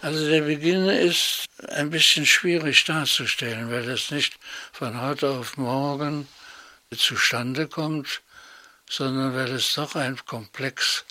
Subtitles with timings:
[0.00, 4.38] Also der Beginn ist ein bisschen schwierig darzustellen, weil es nicht
[4.72, 6.28] von heute auf morgen
[6.96, 8.22] zustande kommt,
[8.88, 11.04] sondern weil es doch ein Komplex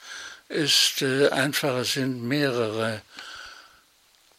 [0.48, 1.02] ist.
[1.02, 3.02] Äh, einfach es sind mehrere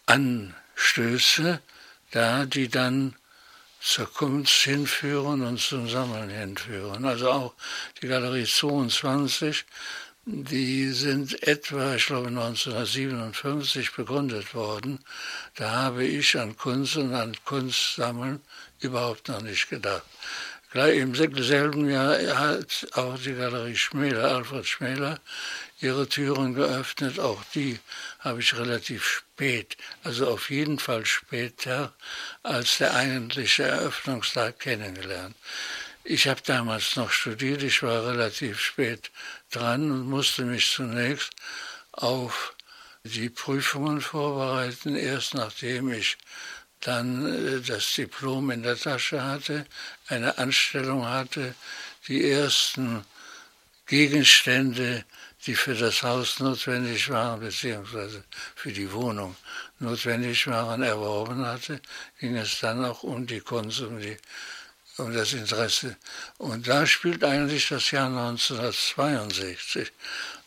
[0.07, 1.61] Anstöße
[2.13, 3.17] da, die dann
[3.81, 7.05] zur Kunst hinführen und zum Sammeln hinführen.
[7.05, 7.55] Also auch
[8.01, 9.67] die Galerie 22
[10.31, 14.99] die sind etwa, ich glaube 1957 begründet worden.
[15.55, 18.43] Da habe ich an Kunst und an Kunstsammeln
[18.81, 20.03] überhaupt noch nicht gedacht.
[20.71, 25.19] Gleich im selben Jahr hat auch die Galerie Schmäler, Alfred Schmäler,
[25.81, 27.19] ihre Türen geöffnet.
[27.19, 27.79] Auch die
[28.19, 31.95] habe ich relativ spät, also auf jeden Fall später
[32.43, 35.35] als der eigentliche Eröffnungstag kennengelernt.
[36.11, 39.11] Ich habe damals noch studiert, ich war relativ spät
[39.51, 41.33] dran und musste mich zunächst
[41.93, 42.55] auf
[43.05, 46.17] die Prüfungen vorbereiten, erst nachdem ich
[46.81, 49.67] dann äh, das Diplom in der Tasche hatte,
[50.07, 51.55] eine Anstellung hatte,
[52.07, 53.05] die ersten
[53.85, 55.05] Gegenstände,
[55.45, 59.37] die für das Haus notwendig waren, beziehungsweise für die Wohnung
[59.79, 61.83] notwendig waren, erworben hatte,
[62.19, 64.17] ging es dann auch um die Kunst, um die
[64.99, 65.97] um das Interesse.
[66.39, 69.93] Und da spielt eigentlich das Jahr 1962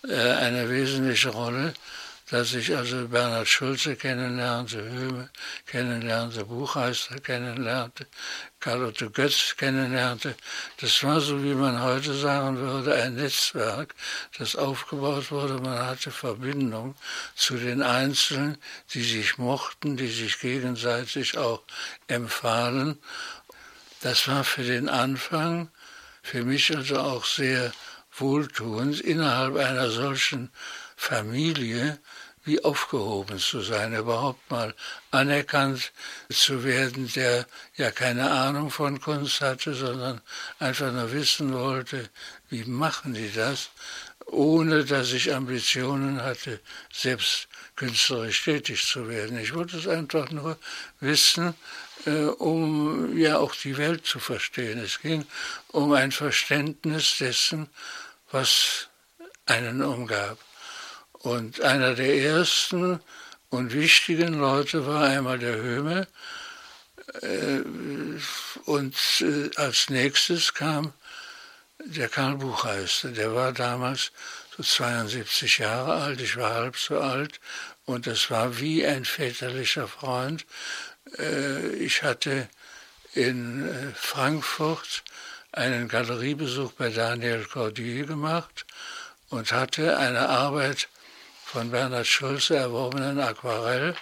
[0.08, 1.74] äh, eine wesentliche Rolle,
[2.32, 5.30] dass ich also Bernhard Schulze kennenlernte, Höhme
[5.66, 8.08] kennenlernte, Buchheister kennenlernte,
[8.62, 10.36] Carlotte Götz kennenlernte.
[10.80, 13.94] Das war so, wie man heute sagen würde, ein Netzwerk,
[14.38, 15.56] das aufgebaut wurde.
[15.56, 16.96] Man hatte Verbindung
[17.36, 18.58] zu den Einzelnen,
[18.94, 21.62] die sich mochten, die sich gegenseitig auch
[22.08, 22.98] empfahlen
[24.02, 25.70] das war für den Anfang
[26.24, 27.72] für mich also auch sehr
[28.18, 30.52] wohltuend, innerhalb einer solchen
[30.96, 32.00] Familie
[32.44, 34.74] wie aufgehoben zu sein, überhaupt mal
[35.12, 35.92] anerkannt
[36.30, 40.22] zu werden, der ja keine Ahnung von Kunst hatte, sondern
[40.58, 42.10] einfach nur wissen wollte,
[42.50, 43.70] wie machen die das,
[44.26, 46.60] ohne dass ich Ambitionen hatte,
[46.92, 49.38] selbst künstlerisch tätig zu werden.
[49.38, 50.58] Ich wollte es einfach nur
[51.00, 51.54] wissen,
[52.06, 54.80] äh, um ja auch die Welt zu verstehen.
[54.80, 55.26] Es ging
[55.70, 57.70] um ein Verständnis dessen,
[58.32, 58.88] was
[59.46, 60.38] einen umgab.
[61.14, 63.00] Und einer der ersten
[63.50, 66.08] und wichtigen Leute war einmal der Höhme.
[67.22, 67.62] Äh,
[68.66, 70.94] und äh, als nächstes kam
[71.86, 73.10] der Karl Buchheister.
[73.10, 74.12] Der war damals
[74.56, 77.40] so 72 Jahre alt, ich war halb so alt.
[77.86, 80.46] Und das war wie ein väterlicher Freund.
[81.18, 82.50] Äh, ich hatte
[83.14, 85.04] in äh, Frankfurt
[85.52, 88.66] einen Galeriebesuch bei Daniel Cordier gemacht
[89.30, 90.88] und hatte eine Arbeit
[91.46, 93.96] von Bernhard Schulze erworbenen Aquarell,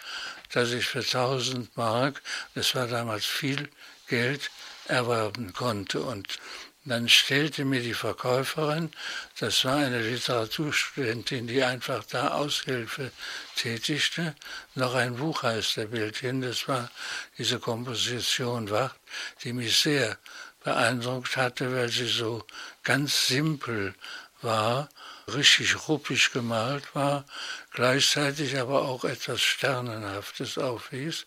[0.52, 2.22] das ich für 1000 Mark,
[2.54, 3.70] das war damals viel
[4.08, 4.52] Geld,
[4.88, 6.02] erwerben konnte.
[6.02, 6.40] Und
[6.86, 8.92] dann stellte mir die Verkäuferin,
[9.40, 13.12] das war eine Literaturstudentin, die einfach da Aushilfe
[13.56, 14.36] tätigte,
[14.76, 16.42] noch ein Buchheisterbild hin.
[16.42, 16.90] Das war
[17.38, 19.00] diese Komposition Wacht,
[19.44, 20.18] die mich sehr
[20.64, 22.46] beeindruckt hatte, weil sie so
[22.84, 23.94] ganz simpel
[24.42, 24.90] war,
[25.28, 27.26] richtig ruppig gemalt war,
[27.72, 31.26] gleichzeitig aber auch etwas Sternenhaftes aufwies,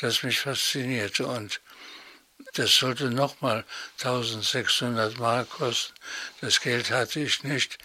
[0.00, 1.26] das mich faszinierte.
[1.26, 1.60] Und
[2.54, 3.64] das sollte nochmal
[4.02, 5.94] 1600 Mark kosten.
[6.40, 7.78] Das Geld hatte ich nicht.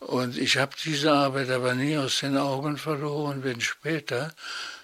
[0.00, 4.34] Und ich habe diese Arbeit aber nie aus den Augen verloren, bin später,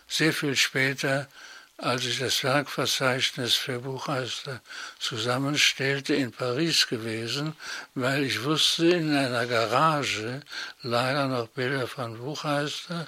[0.09, 1.29] sehr viel später,
[1.77, 4.61] als ich das Werkverzeichnis für Buchheister
[4.99, 7.57] zusammenstellte, in Paris gewesen,
[7.95, 10.41] weil ich wusste, in einer Garage
[10.83, 13.07] lagen noch Bilder von Buchheister,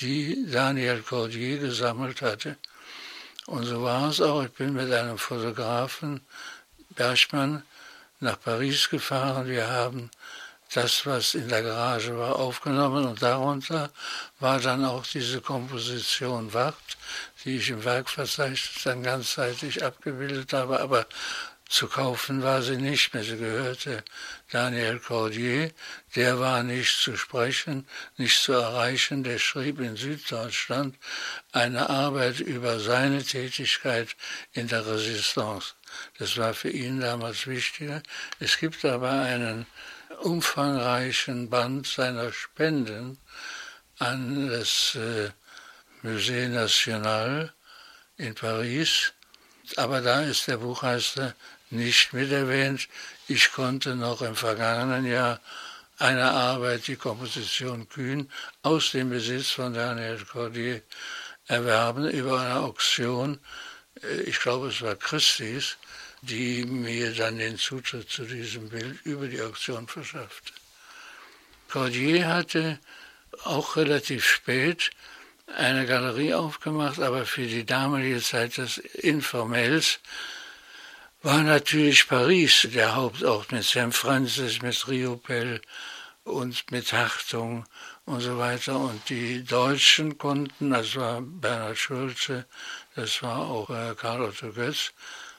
[0.00, 2.56] die Daniel Cordier gesammelt hatte.
[3.52, 4.42] Und so war es auch.
[4.44, 6.22] Ich bin mit einem Fotografen,
[6.88, 7.62] Bergmann,
[8.18, 9.46] nach Paris gefahren.
[9.46, 10.10] Wir haben
[10.72, 13.90] das, was in der Garage war, aufgenommen und darunter
[14.40, 16.96] war dann auch diese Komposition Wacht,
[17.44, 21.04] die ich im Werkverzeichnis dann ganzseitig abgebildet habe, aber
[21.72, 23.24] zu kaufen war sie nicht mehr.
[23.24, 24.04] Sie gehörte
[24.50, 25.70] Daniel Cordier.
[26.14, 27.88] Der war nicht zu sprechen,
[28.18, 29.24] nicht zu erreichen.
[29.24, 30.96] Der schrieb in Süddeutschland
[31.50, 34.14] eine Arbeit über seine Tätigkeit
[34.52, 35.72] in der Resistance.
[36.18, 38.02] Das war für ihn damals wichtiger.
[38.38, 39.64] Es gibt aber einen
[40.20, 43.18] umfangreichen Band seiner Spenden
[43.98, 45.30] an das äh,
[46.02, 47.54] Musée National
[48.18, 49.14] in Paris.
[49.76, 51.34] Aber da ist der Buchmeister
[51.72, 52.88] nicht mit erwähnt.
[53.28, 55.40] Ich konnte noch im vergangenen Jahr
[55.98, 58.30] eine Arbeit, die Komposition Kühn,
[58.62, 60.82] aus dem Besitz von Daniel Cordier
[61.46, 63.38] erwerben über eine Auktion.
[64.02, 65.76] Äh, ich glaube, es war Christis,
[66.22, 70.52] die mir dann den Zutritt zu diesem Bild über die Auktion verschaffte.
[71.68, 72.78] Cordier hatte
[73.44, 74.90] auch relativ spät
[75.56, 80.00] eine Galerie aufgemacht, aber für die damalige Zeit des Informells
[81.22, 85.62] war natürlich Paris der Hauptort mit Saint Francis, mit Riopel
[86.24, 87.64] und mit Hartung
[88.04, 88.76] und so weiter.
[88.76, 92.46] Und die Deutschen konnten, das war Bernhard Schulze,
[92.96, 94.92] das war auch äh, Karl Otto Götz,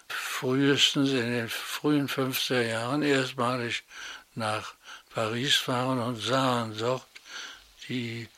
[0.07, 3.83] frühestens in den frühen 50er Jahren erstmalig
[4.35, 4.75] nach
[5.13, 7.05] Paris fahren und sahen dort
[7.89, 8.29] die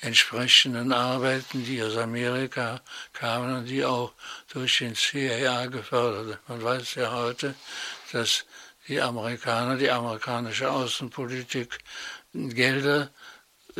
[0.00, 2.80] entsprechenden Arbeiten, die aus Amerika
[3.12, 4.12] kamen und die auch
[4.52, 6.38] durch den CIA gefördert.
[6.48, 7.54] Man weiß ja heute,
[8.12, 8.44] dass
[8.86, 11.78] die Amerikaner, die amerikanische Außenpolitik
[12.32, 13.10] Gelder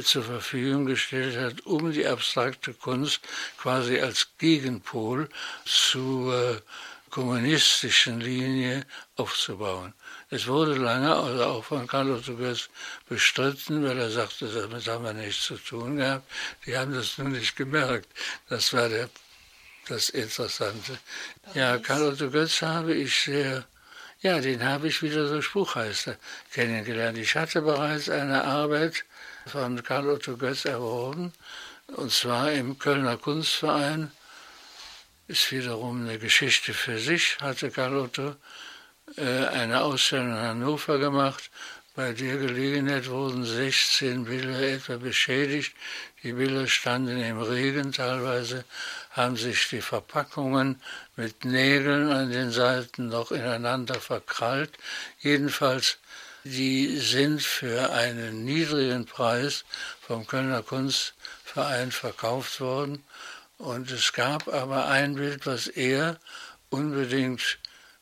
[0.02, 3.20] zur Verfügung gestellt hat, um die abstrakte Kunst
[3.56, 5.28] quasi als Gegenpol
[5.64, 6.62] zur
[7.10, 8.84] kommunistischen Linie
[9.16, 9.94] aufzubauen.
[10.30, 12.68] Es wurde lange, also auch von Carlo Tugas
[13.08, 16.30] bestritten, weil er sagte, damit haben wir nichts zu tun gehabt.
[16.66, 18.08] Die haben das nur nicht gemerkt.
[18.50, 19.08] Das war der,
[19.88, 20.98] das Interessante.
[21.54, 23.64] Ja, Carlo Götz habe ich sehr,
[24.20, 26.16] ja, den habe ich wieder durch Buchheister
[26.52, 27.16] kennengelernt.
[27.16, 29.04] Ich hatte bereits eine Arbeit
[29.46, 31.32] von Karl Otto Götz erworben,
[31.96, 34.12] und zwar im Kölner Kunstverein.
[35.26, 38.36] Ist wiederum eine Geschichte für sich, hatte Karl Otto
[39.16, 41.50] eine Ausstellung in Hannover gemacht.
[41.94, 45.74] Bei der Gelegenheit wurden 16 Bilder etwa beschädigt.
[46.22, 48.64] Die Bilder standen im Regen, teilweise
[49.10, 50.80] haben sich die Verpackungen
[51.16, 54.78] mit Nägeln an den Seiten noch ineinander verkrallt.
[55.18, 55.98] Jedenfalls,
[56.44, 59.64] die sind für einen niedrigen Preis
[60.00, 63.02] vom Kölner Kunstverein verkauft worden.
[63.56, 66.20] Und es gab aber ein Bild, was er
[66.70, 67.58] unbedingt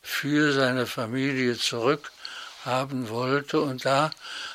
[0.07, 3.61] für seine Familie zurückhaben wollte.
[3.61, 4.11] Und da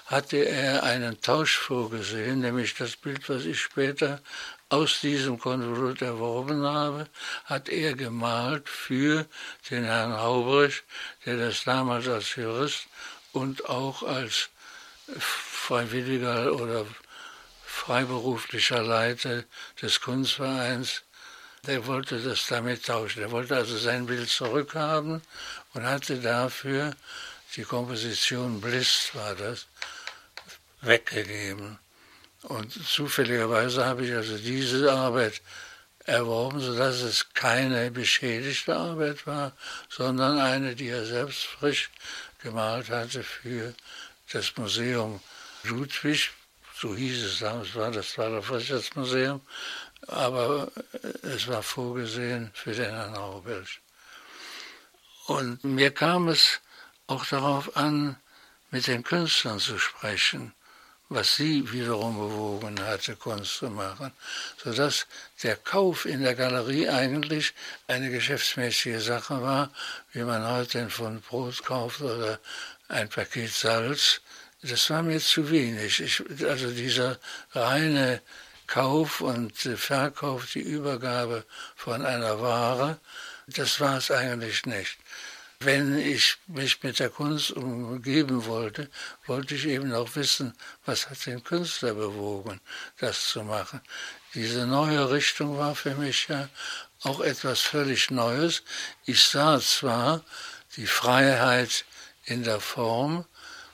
[0.06, 4.21] hatte er einen Tausch vorgesehen, nämlich das Bild, was ich später
[4.69, 7.07] aus diesem Konvolut erworben habe,
[7.44, 9.25] hat er gemalt für
[9.69, 10.83] den Herrn Haubrich,
[11.25, 12.88] der das damals als Jurist
[13.33, 14.50] und auch als
[15.19, 16.86] freiwilliger oder
[17.65, 19.44] freiberuflicher Leiter
[19.81, 21.04] des Kunstvereins
[21.68, 23.22] der wollte das damit tauschen.
[23.22, 25.22] Er wollte also sein Bild zurückhaben
[25.74, 26.96] und hatte dafür
[27.56, 29.68] die Komposition Bliss war das
[30.81, 31.78] weggegeben.
[32.44, 35.42] Und zufälligerweise habe ich also diese Arbeit
[36.06, 39.54] erworben, sodass es keine beschädigte Arbeit war,
[39.90, 41.92] sondern eine, die er selbst frisch
[42.42, 43.75] gemalt hatte für
[44.31, 45.19] das Museum
[45.64, 46.31] Ludwig,
[46.75, 49.42] so hieß es damals, war das war das Wissenschaftsmuseum,
[50.07, 50.71] aber
[51.24, 53.81] es war vorgesehen für den Herrn Raubelsch.
[55.27, 56.59] Und mir kam es
[57.07, 58.18] auch darauf an,
[58.71, 60.53] mit den Künstlern zu sprechen,
[61.09, 64.13] was sie wiederum bewogen hatte, Kunst zu machen,
[64.63, 65.07] sodass
[65.44, 67.54] der Kauf in der Galerie eigentlich
[67.88, 69.71] eine geschäftsmäßige Sache war,
[70.13, 72.39] wie man heute von Brot kauft oder
[72.88, 74.21] ein Paket Salz.
[74.63, 76.00] Das war mir zu wenig.
[76.00, 77.19] Ich, also dieser
[77.51, 78.21] reine
[78.71, 81.44] Kauf und Verkauf, die Übergabe
[81.75, 83.01] von einer Ware,
[83.47, 84.97] das war es eigentlich nicht.
[85.59, 88.90] Wenn ich mich mit der Kunst umgeben wollte,
[89.25, 90.54] wollte ich eben auch wissen,
[90.85, 92.61] was hat den Künstler bewogen,
[92.97, 93.81] das zu machen.
[94.35, 96.47] Diese neue Richtung war für mich ja
[97.04, 98.63] auch etwas völlig Neues.
[99.04, 100.23] Ich sah zwar
[100.78, 101.83] die Freiheit
[102.23, 103.25] in der Form,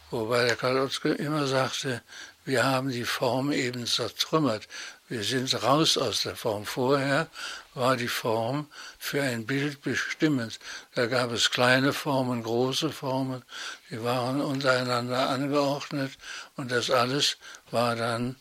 [0.09, 2.01] wobei der Karl Otzke immer sagte,
[2.47, 4.69] wir haben die Form eben zertrümmert.
[5.09, 6.65] Wir sind raus aus der Form.
[6.65, 7.27] Vorher
[7.73, 10.57] war die Form für ein Bild bestimmend.
[10.95, 13.43] Da gab es kleine Formen, große Formen,
[13.89, 16.13] die waren untereinander angeordnet
[16.55, 17.35] und das alles
[17.69, 18.37] war dann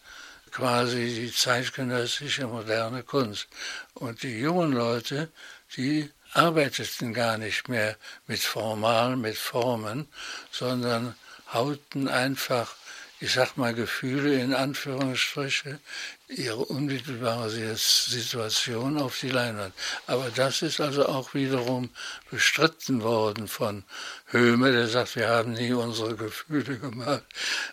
[0.53, 3.49] quasi die zeitgenössische moderne Kunst.
[3.95, 5.31] Und die jungen Leute,
[5.77, 7.97] die arbeiteten gar nicht mehr
[8.29, 10.07] mit Formal, mit Formen,
[10.53, 11.17] sondern
[11.53, 12.77] hauten einfach
[13.21, 15.81] ich sag mal, Gefühle in Anführungsstriche,
[16.29, 19.73] ihre unmittelbare Situation auf die Leinwand.
[20.09, 21.91] Aber das ist also auch wiederum
[22.31, 23.85] bestritten worden von
[24.27, 27.23] Höhme, der sagt, wir haben nie unsere Gefühle gemalt.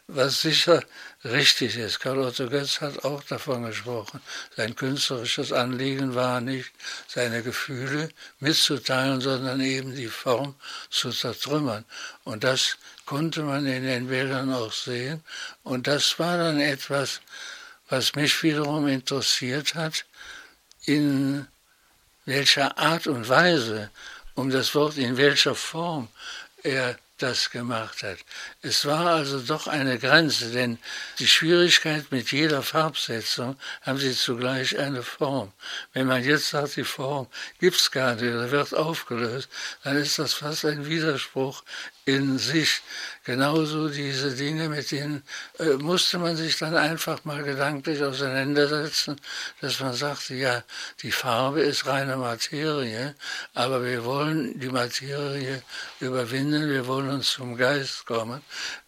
[0.07, 0.83] Was sicher
[1.25, 1.99] richtig ist.
[1.99, 4.21] Karl Otto Götz hat auch davon gesprochen.
[4.55, 6.71] Sein künstlerisches Anliegen war nicht,
[7.07, 10.53] seine Gefühle mitzuteilen, sondern eben die Form
[10.91, 11.85] zu zertrümmern.
[12.23, 15.23] Und das konnte man in den Bildern auch sehen.
[15.63, 17.21] Und das war dann etwas,
[17.93, 20.05] was mich wiederum interessiert hat.
[20.85, 21.47] in
[22.25, 23.91] welcher Art und Weise,
[24.33, 26.09] um das Wort in welcher Form
[26.63, 28.17] er das gemacht hat.
[28.61, 30.79] Es war also doch eine Grenze, denn
[31.19, 35.53] die Schwierigkeit mit jeder Farbsetzung haben sie zugleich eine Form.
[35.93, 37.27] Wenn man jetzt sagt, die Form
[37.59, 39.47] gibt's gar nicht oder wird aufgelöst,
[39.83, 41.63] dann ist das fast ein Widerspruch
[42.05, 42.81] in sich.
[43.25, 45.23] Genauso diese Dinge, mit denen
[45.57, 49.15] äh, musste man sich dann einfach mal gedanklich auseinandersetzen,
[49.61, 50.63] dass man sagte, ja,
[51.01, 53.15] die Farbe ist reine Materie,
[53.53, 55.63] aber wir wollen die Materie
[56.01, 58.41] überwinden, wir wollen uns zum Geist kommen.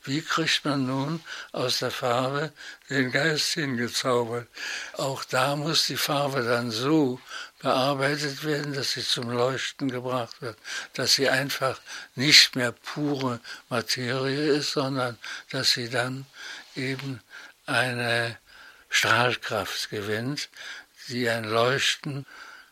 [0.04, 1.22] Wie kriegt man nun
[1.54, 2.52] aus der Farbe
[2.90, 4.48] den Geist hingezaubert?
[4.94, 7.22] Auch da muss die Farbe dann so
[7.66, 10.56] bearbeitet werden, dass sie zum Leuchten gebracht wird,
[10.94, 11.82] dass sie einfach
[12.14, 15.18] nicht mehr pure Materie ist, sondern
[15.50, 16.28] dass sie dann
[16.76, 17.22] eben
[17.66, 18.38] eine
[18.88, 20.50] Strahlkraft gewinnt,
[21.08, 22.28] die ein Leuchten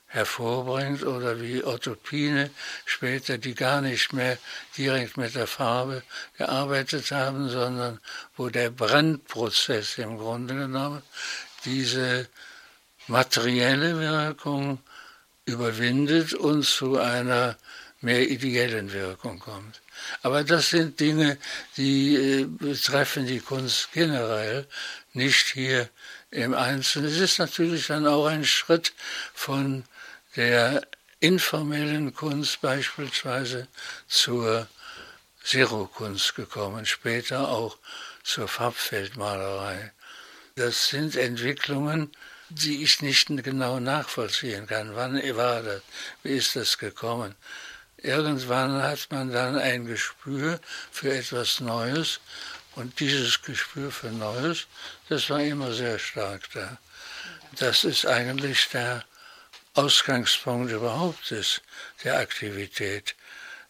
[0.05, 2.51] hervorbringt oder wie Otto Pine
[2.85, 4.37] später, die gar nicht mehr
[4.77, 6.03] direkt mit der Farbe
[6.37, 7.99] gearbeitet haben, sondern
[8.37, 11.01] wo der Brennprozess im Grunde genommen
[11.65, 12.29] diese
[13.07, 14.79] materielle Wirkung
[15.45, 17.57] überwindet und zu einer
[18.01, 19.81] mehr ideellen Wirkung kommt.
[20.21, 21.37] Aber das sind Dinge,
[21.77, 24.67] die äh, betreffen die Kunst generell,
[25.13, 25.89] nicht hier
[26.31, 27.09] im Einzelnen.
[27.09, 28.93] Es ist natürlich dann auch ein Schritt
[29.33, 29.85] von
[30.35, 30.81] der
[31.19, 33.67] informellen Kunst beispielsweise
[34.07, 34.67] zur
[35.43, 37.77] Zero-Kunst gekommen, später auch
[38.23, 39.91] zur Farbfeldmalerei.
[40.55, 42.11] Das sind Entwicklungen,
[42.53, 44.95] die ich nicht genau nachvollziehen kann.
[44.95, 45.81] Wann war das?
[46.21, 47.35] Wie ist das gekommen?
[47.97, 50.59] Irgendwann hat man dann ein Gespür
[50.91, 52.19] für etwas Neues
[52.75, 54.67] und dieses Gespür für Neues,
[55.09, 56.77] das war immer sehr stark da.
[57.57, 59.05] Das ist eigentlich der
[59.73, 61.61] Ausgangspunkt überhaupt ist,
[62.03, 63.15] der Aktivität.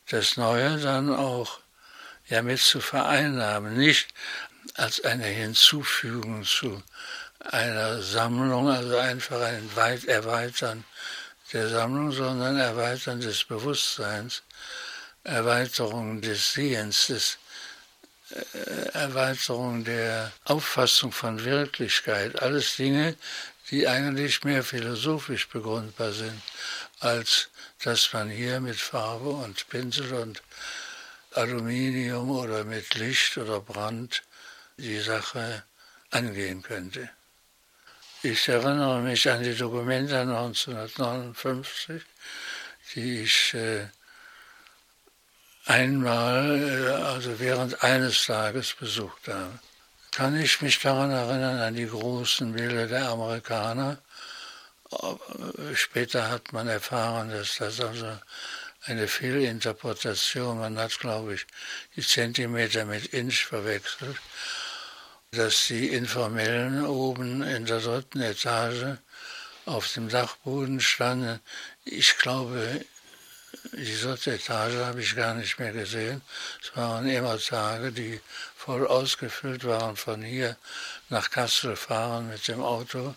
[0.09, 1.59] Das Neue dann auch
[2.27, 4.07] ja mit zu vereinnahmen, nicht
[4.75, 6.81] als eine Hinzufügung zu
[7.43, 10.83] einer Sammlung, also einfach ein weit Erweitern
[11.51, 14.41] der Sammlung, sondern Erweitern des Bewusstseins,
[15.23, 17.37] Erweiterung des Sehens, des,
[18.31, 22.41] äh, Erweiterung der Auffassung von Wirklichkeit.
[22.41, 23.15] Alles Dinge,
[23.69, 26.41] die eigentlich mehr philosophisch begründbar sind,
[26.99, 27.49] als
[27.83, 30.41] dass man hier mit Farbe und Pinsel und
[31.31, 34.23] Aluminium oder mit Licht oder Brand
[34.77, 35.63] die Sache
[36.11, 37.09] angehen könnte.
[38.25, 42.01] Ich erinnere mich an die Dokumente 1959,
[42.95, 43.85] die ich äh,
[45.65, 49.59] einmal, äh, also während eines Tages besucht habe.
[50.11, 53.97] Kann ich mich daran erinnern, an die großen Bilder der Amerikaner.
[54.89, 58.17] Äh, später hat man erfahren, dass das also
[58.85, 61.45] eine Fehlinterpretation, man hat, glaube ich,
[61.97, 64.15] die Zentimeter mit Inch verwechselt
[65.35, 68.97] dass die Informellen oben in der dritten Etage
[69.65, 71.39] auf dem Dachboden standen.
[71.85, 72.85] Ich glaube,
[73.71, 76.21] die dritte Etage habe ich gar nicht mehr gesehen.
[76.61, 78.19] Es waren immer Tage, die
[78.55, 80.55] voll ausgefüllt waren von hier
[81.09, 83.15] nach Kassel fahren mit dem Auto.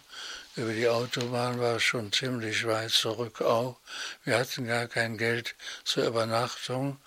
[0.56, 3.76] Über die Autobahn war es schon ziemlich weit zurück auch.
[4.24, 5.54] Wir hatten gar kein Geld
[5.84, 6.98] zur Übernachtung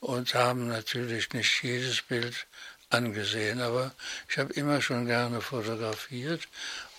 [0.00, 2.46] und haben natürlich nicht jedes Bild
[2.94, 3.92] angesehen, aber
[4.28, 6.42] ich habe immer schon gerne fotografiert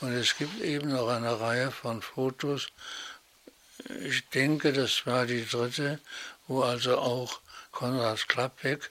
[0.01, 2.67] und es gibt eben noch eine Reihe von Fotos.
[4.01, 5.99] Ich denke, das war die dritte,
[6.47, 7.39] wo also auch
[7.71, 8.89] Konrad Klappek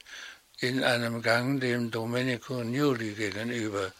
[0.58, 3.92] in einem Gang dem Domenico Gnoli gegenüber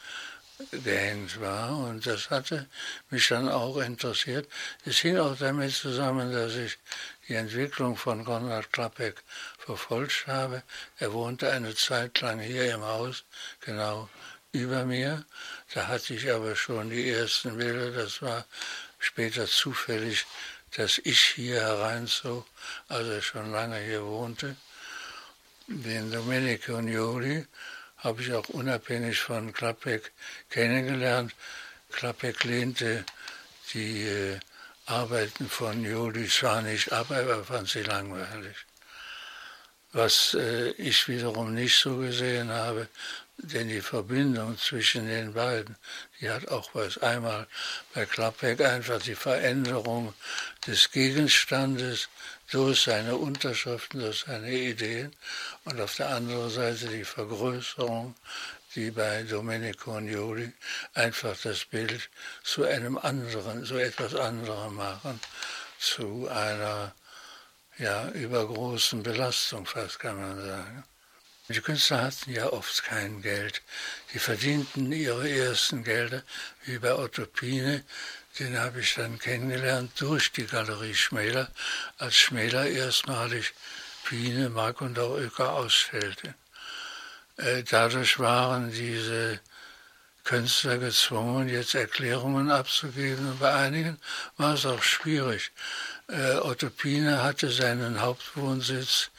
[0.70, 1.76] gehängt war.
[1.76, 2.68] Und das hatte
[3.10, 4.48] mich dann auch interessiert.
[4.84, 6.78] Es hing auch damit zusammen, dass ich
[7.28, 9.22] die Entwicklung von Konrad Klappek
[9.64, 10.62] verfolgt habe.
[10.98, 13.24] Er wohnte eine Zeit lang hier im Haus,
[13.60, 14.08] genau
[14.52, 15.24] über mir.
[15.72, 17.90] Da hatte ich aber schon die ersten Bilder.
[17.90, 18.44] Das war
[18.98, 20.26] später zufällig,
[20.76, 22.46] dass ich hier hereinzog,
[22.88, 24.56] als er schon lange hier wohnte.
[25.66, 27.46] Den Domenico Gnoli
[27.98, 30.12] habe ich auch unabhängig von Klappek
[30.50, 31.34] kennengelernt.
[31.90, 33.04] Klappek lehnte
[33.72, 34.40] die äh,
[34.86, 38.56] Arbeiten von Juli zwar nicht ab, aber fand sie langweilig.
[39.94, 42.88] Was äh, ich wiederum nicht so gesehen habe,
[43.38, 45.76] denn die Verbindung zwischen den beiden,
[46.20, 46.98] die hat auch was.
[46.98, 47.46] Einmal
[47.94, 50.12] bei Klappek einfach die Veränderung
[50.66, 52.08] des Gegenstandes
[52.50, 55.16] durch seine Unterschriften, durch seine Ideen
[55.64, 58.14] und auf der anderen Seite die Vergrößerung
[58.74, 60.52] die bei Domenico und Joli
[60.94, 62.10] einfach das Bild
[62.42, 65.20] zu einem anderen, zu etwas anderem machen,
[65.78, 66.92] zu einer
[67.78, 70.84] ja, übergroßen Belastung fast, kann man sagen.
[71.48, 73.60] Die Künstler hatten ja oft kein Geld.
[74.14, 76.22] Die verdienten ihre ersten Gelder,
[76.64, 77.84] wie bei Otto Pine,
[78.38, 81.50] den habe ich dann kennengelernt durch die Galerie Schmäler,
[81.98, 83.52] als Schmäler erstmalig
[84.04, 86.34] Pine, Mark und auch Öker ausstellte.
[87.36, 89.40] Äh, dadurch waren diese
[90.24, 93.28] Künstler gezwungen, jetzt Erklärungen abzugeben.
[93.28, 93.98] Und bei einigen
[94.36, 95.52] war es auch schwierig.
[96.08, 99.10] Äh, Otto Pine hatte seinen Hauptwohnsitz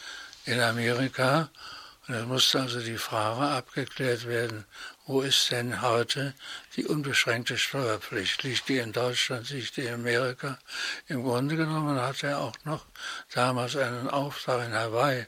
[0.45, 1.49] in Amerika
[2.07, 4.65] und es musste also die Frage abgeklärt werden,
[5.07, 6.35] wo ist denn heute
[6.75, 8.43] die unbeschränkte Steuerpflicht?
[8.43, 10.59] Liegt die in Deutschland, liegt die in Amerika?
[11.07, 12.85] Im Grunde genommen hat er auch noch
[13.33, 15.25] damals einen Auftrag in Hawaii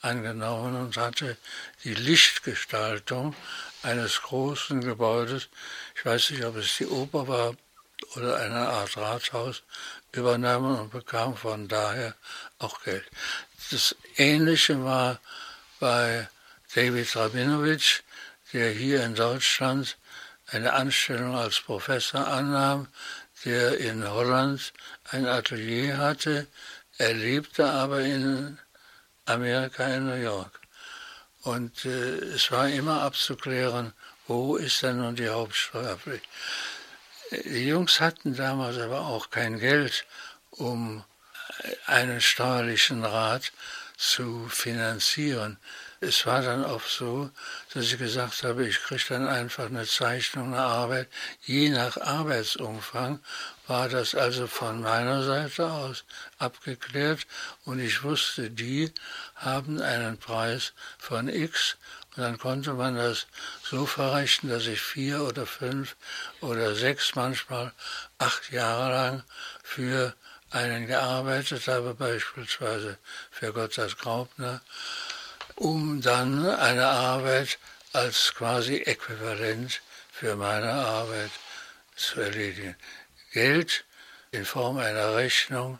[0.00, 1.36] angenommen und hatte
[1.84, 3.36] die Lichtgestaltung
[3.84, 5.48] eines großen Gebäudes,
[5.94, 7.56] ich weiß nicht, ob es die Oper war
[8.14, 9.62] oder eine Art Rathaus,
[10.16, 12.14] übernommen und bekam von daher
[12.58, 13.04] auch Geld.
[13.70, 15.20] Das Ähnliche war
[15.80, 16.28] bei
[16.74, 18.02] David Rabinowitsch,
[18.52, 19.96] der hier in Deutschland
[20.48, 22.88] eine Anstellung als Professor annahm,
[23.44, 24.72] der in Holland
[25.10, 26.46] ein Atelier hatte.
[26.98, 28.58] Er lebte aber in
[29.26, 30.60] Amerika, in New York.
[31.42, 33.92] Und äh, es war immer abzuklären,
[34.26, 36.24] wo ist denn nun die Hauptsteuerpflicht.
[37.30, 40.04] Die Jungs hatten damals aber auch kein Geld,
[40.50, 41.04] um
[41.86, 43.52] einen steuerlichen Rat
[43.96, 45.58] zu finanzieren.
[46.00, 47.30] Es war dann auch so,
[47.72, 51.08] dass ich gesagt habe, ich kriege dann einfach eine Zeichnung, eine Arbeit.
[51.42, 53.20] Je nach Arbeitsumfang
[53.66, 56.04] war das also von meiner Seite aus
[56.38, 57.26] abgeklärt
[57.64, 58.92] und ich wusste, die
[59.36, 61.76] haben einen Preis von X
[62.16, 63.26] und dann konnte man das
[63.62, 65.96] so verrechnen, dass ich vier oder fünf
[66.40, 67.72] oder sechs, manchmal
[68.18, 69.22] acht Jahre lang
[69.62, 70.14] für
[70.50, 72.98] einen gearbeitet habe, beispielsweise
[73.30, 74.62] für Gotthard Graupner,
[75.56, 77.58] um dann eine Arbeit
[77.92, 81.30] als quasi Äquivalent für meine Arbeit
[81.96, 82.76] zu erledigen.
[83.32, 83.84] Geld
[84.30, 85.78] in Form einer Rechnung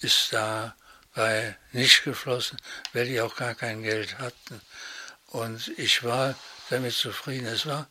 [0.00, 2.58] ist dabei nicht geflossen,
[2.92, 4.60] weil die auch gar kein Geld hatten.
[5.30, 6.34] Und ich war
[6.68, 7.46] damit zufrieden.
[7.46, 7.88] Es war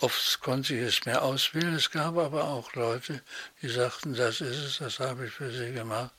[0.00, 1.74] Oft konnte ich es mir auswählen.
[1.74, 3.22] Es gab aber auch Leute,
[3.62, 6.10] die sagten, das ist es, das habe ich für sie gemacht,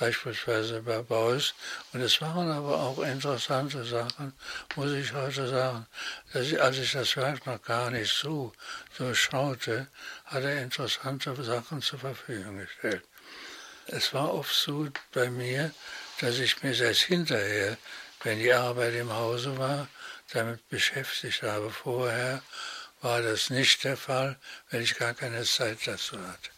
[0.00, 1.54] beispielsweise bei Beuys.
[1.92, 4.32] Und es waren aber auch interessante Sachen,
[4.74, 5.86] muss ich heute sagen.
[6.32, 8.52] Dass ich, als ich das Werk noch gar nicht so
[8.98, 9.86] durchschaute,
[10.24, 13.04] hat er interessante Sachen zur Verfügung gestellt.
[13.86, 15.72] Es war oft so bei mir,
[16.20, 17.78] dass ich mich erst hinterher,
[18.22, 19.88] wenn die Arbeit im Hause war,
[20.32, 21.70] damit beschäftigt habe.
[21.70, 22.42] Vorher
[23.00, 24.36] war das nicht der Fall,
[24.70, 26.50] weil ich gar keine Zeit dazu hatte.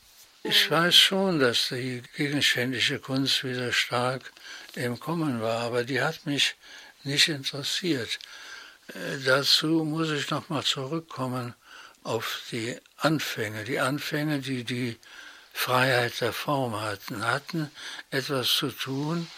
[0.44, 4.32] Ich weiß schon, dass die gegenständliche Kunst wieder stark
[4.74, 6.56] im Kommen war, aber die hat mich
[7.04, 8.18] nicht interessiert.
[8.88, 11.54] Äh, dazu muss ich nochmal zurückkommen
[12.02, 13.62] auf die Anfänge.
[13.62, 14.98] Die Anfänge, die die
[15.52, 17.70] Freiheit der Form hatten, hatten
[18.10, 19.28] etwas zu tun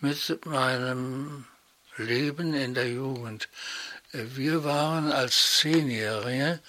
[0.00, 1.46] mit meinem
[2.00, 3.48] Leben in der Jugend.
[4.12, 6.60] Wir waren als Zehnjährige,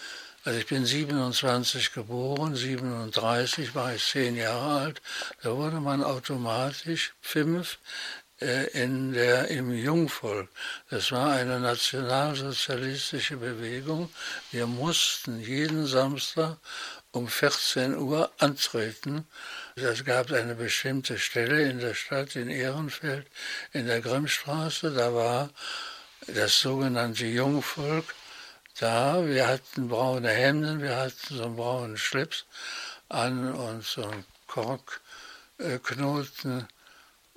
[0.44, 5.02] also ich bin 27 geboren, 37 war ich zehn Jahre alt,
[5.44, 7.78] da wurde man automatisch fünf
[8.42, 10.50] äh, in der, im Jungvolk.
[10.90, 14.10] Das war eine nationalsozialistische Bewegung.
[14.52, 16.58] Wir mussten jeden Samstag
[17.12, 19.28] um 14 Uhr antreten.
[19.76, 23.26] Es gab eine bestimmte Stelle in der Stadt, in Ehrenfeld,
[23.72, 24.92] in der Grimmstraße.
[24.92, 25.50] Da war
[26.28, 28.14] das sogenannte Jungvolk
[28.80, 29.26] da.
[29.26, 32.46] Wir hatten braune Hemden, wir hatten so einen braunen Schlips
[33.08, 34.26] an und so einen
[35.58, 36.68] Korkknoten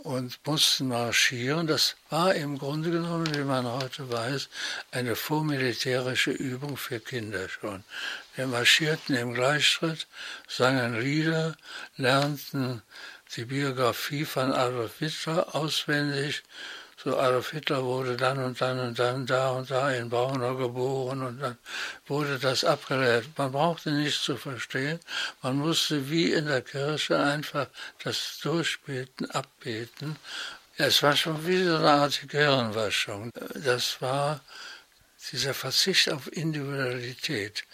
[0.04, 1.66] und mussten marschieren.
[1.66, 4.48] Das war im Grunde genommen, wie man heute weiß,
[4.92, 7.82] eine vormilitärische Übung für Kinder schon.
[8.36, 10.06] Wir marschierten im Gleichschritt,
[10.46, 11.56] sangen Lieder,
[11.96, 12.82] lernten
[13.34, 16.42] die Biografie von Adolf Hitler auswendig
[17.04, 21.22] so Adolf Hitler wurde dann und dann und dann da und da in Braunau geboren
[21.22, 21.58] und dann
[22.06, 23.26] wurde das abgelehrt.
[23.36, 24.98] Man brauchte nichts zu verstehen,
[25.42, 27.66] man musste wie in der Kirche einfach
[28.02, 30.16] das durchbeten, abbeten.
[30.78, 33.30] Es war schon wie so eine Art Gehirnwaschung.
[33.54, 34.40] Das war
[35.30, 37.64] dieser Verzicht auf Individualität.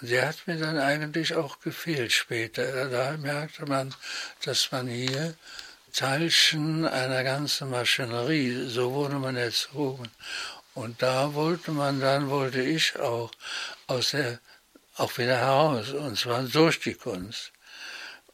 [0.00, 2.88] Und der hat mir dann eigentlich auch gefehlt später.
[2.88, 3.92] Da merkte man,
[4.44, 5.34] dass man hier
[5.92, 10.08] Teilchen einer ganzen Maschinerie, so wurde man erzogen.
[10.74, 13.30] Und da wollte man dann, wollte ich auch
[13.86, 14.38] aus der,
[14.96, 17.52] auch wieder heraus, und zwar durch die Kunst.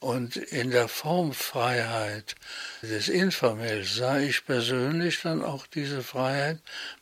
[0.05, 2.35] Und in der Formfreiheit
[2.83, 6.59] des Informells sah ich persönlich dann auch diese Freiheit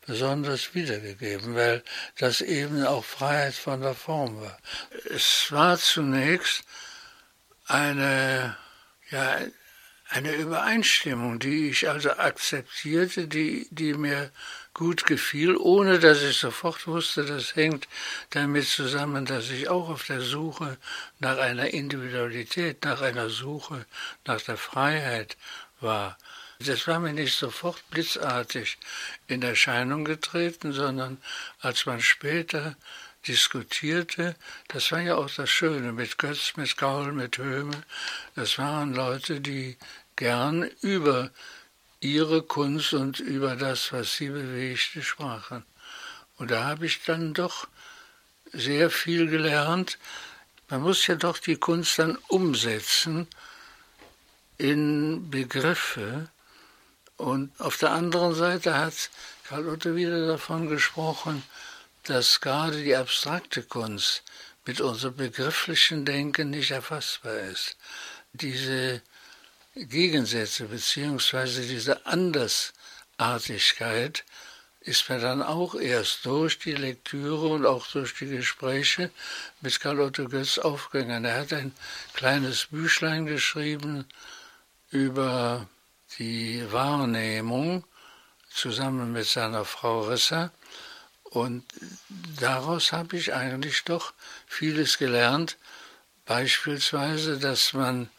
[0.06, 1.82] besonders wiedergegeben, weil
[2.18, 4.56] das eben auch Freiheit von der Form war.
[5.10, 6.62] Es war zunächst
[7.66, 8.56] eine,
[9.10, 9.38] ja,
[10.12, 14.30] eine Übereinstimmung, die ich also akzeptierte, die, die mir
[14.74, 17.88] gut gefiel, ohne dass ich sofort wusste, das hängt
[18.30, 20.76] damit zusammen, dass ich auch auf der Suche
[21.18, 23.86] nach einer Individualität, nach einer Suche
[24.26, 25.38] nach der Freiheit
[25.80, 26.18] war.
[26.58, 28.78] Das war mir nicht sofort blitzartig
[29.28, 31.18] in Erscheinung getreten, sondern
[31.60, 32.76] als man später
[33.26, 34.34] diskutierte,
[34.68, 37.82] das war ja auch das Schöne mit Götz, mit Gaul, mit Höhme,
[38.34, 39.76] das waren Leute, die
[40.22, 41.32] gern über
[41.98, 45.64] ihre Kunst und über das, was sie bewegte, sprachen.
[46.36, 47.66] Und da habe ich dann doch
[48.52, 49.98] sehr viel gelernt.
[50.68, 53.26] Man muss ja doch die Kunst dann umsetzen
[54.58, 56.28] in Begriffe.
[57.16, 59.10] Und auf der anderen Seite hat
[59.48, 61.42] Karl Otto wieder davon gesprochen,
[62.04, 64.22] dass gerade die abstrakte Kunst
[64.66, 67.76] mit unserem begrifflichen Denken nicht erfassbar ist.
[68.32, 69.02] Diese
[69.74, 74.24] Gegensätze beziehungsweise diese Andersartigkeit
[74.80, 79.10] ist mir dann auch erst durch die Lektüre und auch durch die Gespräche
[79.60, 81.24] mit Karl Otto Götz aufgegangen.
[81.24, 81.72] Er hat ein
[82.14, 84.06] kleines Büchlein geschrieben
[84.90, 85.68] über
[86.18, 87.84] die Wahrnehmung
[88.50, 90.50] zusammen mit seiner Frau Rissa.
[91.24, 91.64] Und
[92.38, 94.12] daraus habe ich eigentlich doch
[94.46, 95.56] vieles gelernt.
[96.26, 98.10] Beispielsweise, dass man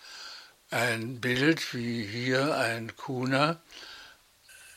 [0.74, 3.62] ein Bild wie hier ein Kuna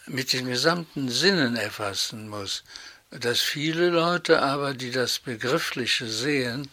[0.07, 2.65] mit den gesamten Sinnen erfassen muss.
[3.11, 6.69] Dass viele Leute aber, die das Begriffliche sehen,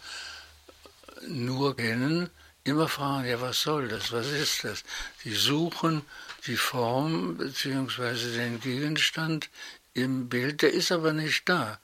[1.27, 2.29] nur kennen,
[2.65, 4.83] immer fragen, ja, was soll das, was ist das?
[5.23, 6.01] Die suchen
[6.45, 8.35] die Form bzw.
[8.35, 9.49] den Gegenstand
[9.93, 11.79] im Bild, der ist aber nicht da.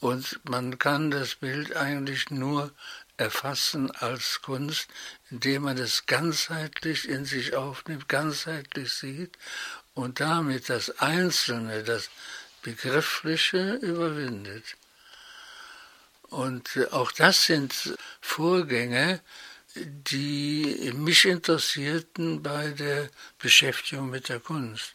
[0.00, 2.72] Und man kann das Bild eigentlich nur
[3.18, 4.88] erfassen als Kunst,
[5.30, 9.36] indem man es ganzheitlich in sich aufnimmt, ganzheitlich sieht
[9.94, 12.10] und damit das Einzelne, das
[12.62, 14.64] Begriffliche überwindet.
[16.22, 19.20] Und auch das sind Vorgänge,
[19.74, 24.94] die mich interessierten bei der Beschäftigung mit der Kunst,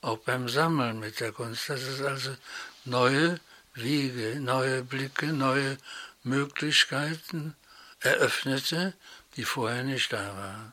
[0.00, 1.68] auch beim Sammeln mit der Kunst.
[1.68, 2.36] Das ist also
[2.84, 3.40] neue
[3.74, 5.78] Wege, neue Blicke, neue
[6.24, 7.54] Möglichkeiten
[8.02, 8.94] eröffnete,
[9.36, 10.72] die vorher nicht da waren.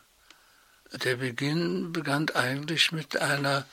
[1.04, 3.66] Der Beginn begann eigentlich mit einer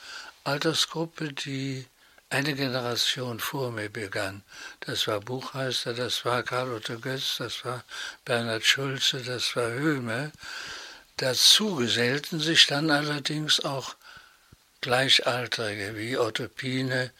[0.43, 1.85] Altersgruppe, die
[2.29, 4.43] eine Generation vor mir begann.
[4.81, 7.83] Das war Buchheister, das war Karl Otto Götz, das war
[8.25, 10.31] Bernhard Schulze, das war Höhme.
[11.17, 13.95] Dazu gesellten sich dann allerdings auch
[14.81, 17.11] Gleichaltrige wie Otto Pine,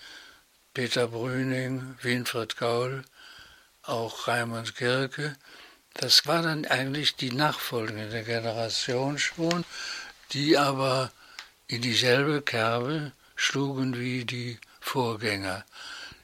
[0.73, 3.03] Peter Brüning, Winfried Gaul,
[3.81, 5.35] auch Raimund Kirke,
[5.99, 9.65] das war dann eigentlich die nachfolgende Generation schon,
[10.31, 11.11] die aber
[11.67, 15.65] in dieselbe Kerbe schlugen wie die Vorgänger.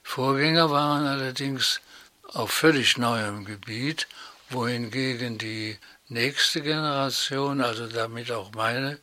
[0.04, 1.82] Vorgänger waren allerdings
[2.34, 4.08] auf völlig neuem Gebiet,
[4.50, 9.00] wohingegen die nächste Generation, also damit auch meine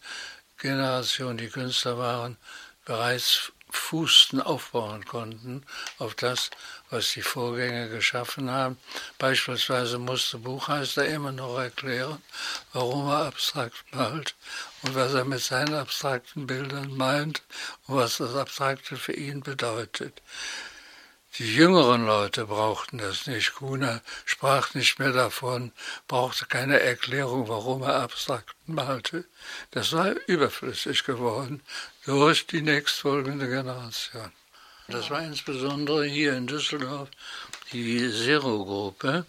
[0.58, 2.36] Generation, die Künstler waren,
[2.84, 5.64] bereits fußten, aufbauen konnten
[5.98, 6.50] auf das,
[6.90, 8.78] was die Vorgänger geschaffen haben.
[9.18, 12.22] Beispielsweise musste Buchheister immer noch erklären,
[12.72, 14.34] warum er abstrakt malt
[14.82, 17.42] und was er mit seinen abstrakten Bildern meint
[17.86, 20.20] und was das Abstrakte für ihn bedeutet.
[21.38, 23.54] Die jüngeren Leute brauchten das nicht.
[23.54, 25.70] Kuna sprach nicht mehr davon,
[26.08, 29.24] brauchte keine Erklärung, warum er abstrakt malte.
[29.70, 31.62] Das war überflüssig geworden
[32.04, 34.32] durch die nächstfolgende Generation.
[34.88, 37.08] Das war insbesondere hier in Düsseldorf
[37.72, 39.24] die Zero-Gruppe,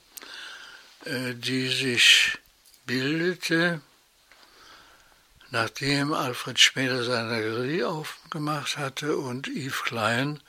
[1.05, 2.37] äh, die sich
[2.85, 3.81] bildete,
[5.51, 10.39] nachdem Alfred Schmäler seine Galerie aufgemacht hatte und Yves Klein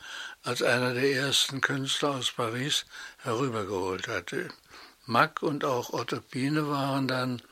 [0.44, 2.86] als einer der ersten Künstler aus Paris
[3.18, 4.48] herübergeholt hatte.
[5.06, 7.42] Mack und auch Otto Biene waren dann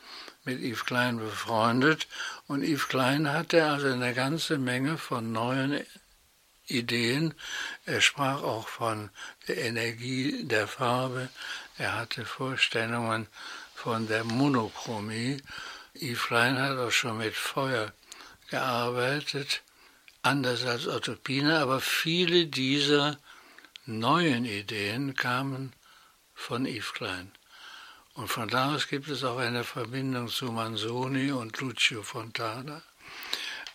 [0.44, 2.06] mit Yves Klein befreundet
[2.50, 5.86] und Yves Klein hatte also eine ganze Menge von neuen
[6.66, 7.32] Ideen.
[7.86, 9.10] Er sprach auch von
[9.46, 11.28] der Energie der Farbe.
[11.78, 13.28] Er hatte Vorstellungen
[13.76, 15.40] von der Monochromie.
[15.94, 17.92] Yves Klein hat auch schon mit Feuer
[18.48, 19.62] gearbeitet,
[20.22, 23.16] anders als Otto Pine, aber viele dieser
[23.86, 25.72] neuen Ideen kamen
[26.34, 27.30] von Yves Klein.
[28.20, 32.82] Und von da aus gibt es auch eine Verbindung zu Manzoni und Lucio Fontana.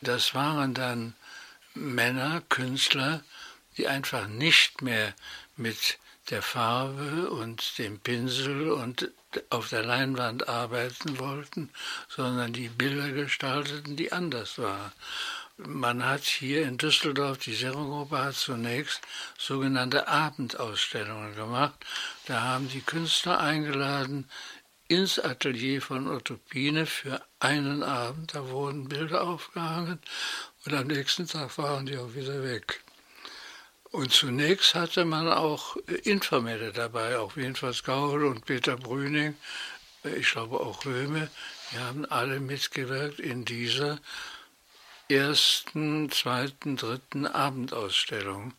[0.01, 1.15] Das waren dann
[1.73, 3.23] Männer, Künstler,
[3.75, 5.15] die einfach nicht mehr
[5.57, 5.97] mit
[6.29, 9.11] der Farbe und dem Pinsel und
[9.49, 11.71] auf der Leinwand arbeiten wollten,
[12.07, 14.91] sondern die Bilder gestalteten, die anders waren.
[15.57, 18.99] Man hat hier in Düsseldorf, die Serogruppe hat zunächst
[19.37, 21.75] sogenannte Abendausstellungen gemacht.
[22.25, 24.29] Da haben die Künstler eingeladen
[24.89, 28.35] ins Atelier von Otto Pine für einen Abend.
[28.35, 29.99] Da wurden Bilder aufgehangen
[30.65, 32.83] und am nächsten Tag waren die auch wieder weg.
[33.91, 39.35] Und zunächst hatte man auch Informelle dabei, auch jedenfalls Gaul und Peter Brüning,
[40.03, 41.29] ich glaube auch Röme,
[41.71, 43.99] die haben alle mitgewirkt in dieser
[45.09, 48.53] ersten, zweiten, dritten Abendausstellung.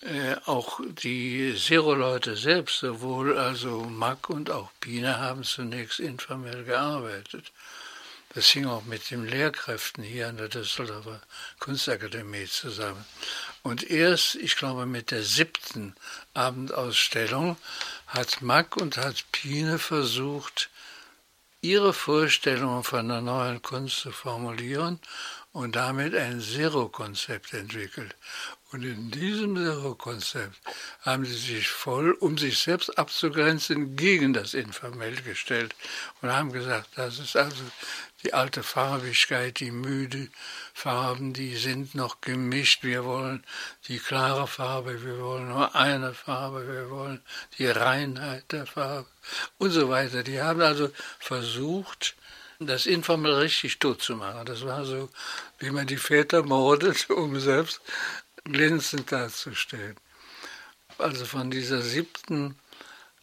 [0.00, 7.50] Äh, auch die Zero-Leute selbst, sowohl also Mack und auch Pine, haben zunächst informell gearbeitet.
[8.34, 11.20] Das hing auch mit den Lehrkräften hier an der Düsseldorfer
[11.58, 13.04] Kunstakademie zusammen.
[13.62, 15.96] Und erst, ich glaube, mit der siebten
[16.34, 17.56] Abendausstellung
[18.06, 20.70] hat Mack und hat Pine versucht,
[21.60, 25.00] ihre Vorstellungen von einer neuen Kunst zu formulieren
[25.52, 28.14] und damit ein Zero-Konzept entwickelt.
[28.70, 30.56] Und in diesem Zero-Konzept
[31.00, 35.74] haben sie sich voll, um sich selbst abzugrenzen, gegen das Informell gestellt
[36.20, 37.64] und haben gesagt, das ist also
[38.22, 40.28] die alte Farbigkeit, die müde
[40.74, 42.84] Farben, die sind noch gemischt.
[42.84, 43.42] Wir wollen
[43.88, 47.22] die klare Farbe, wir wollen nur eine Farbe, wir wollen
[47.58, 49.08] die Reinheit der Farbe
[49.58, 50.22] und so weiter.
[50.22, 52.14] Die haben also versucht,
[52.60, 54.44] das informell richtig tot zu machen.
[54.46, 55.08] Das war so,
[55.58, 57.80] wie man die Väter mordet, um selbst
[58.44, 59.96] glänzend darzustellen.
[60.98, 62.56] Also von dieser siebten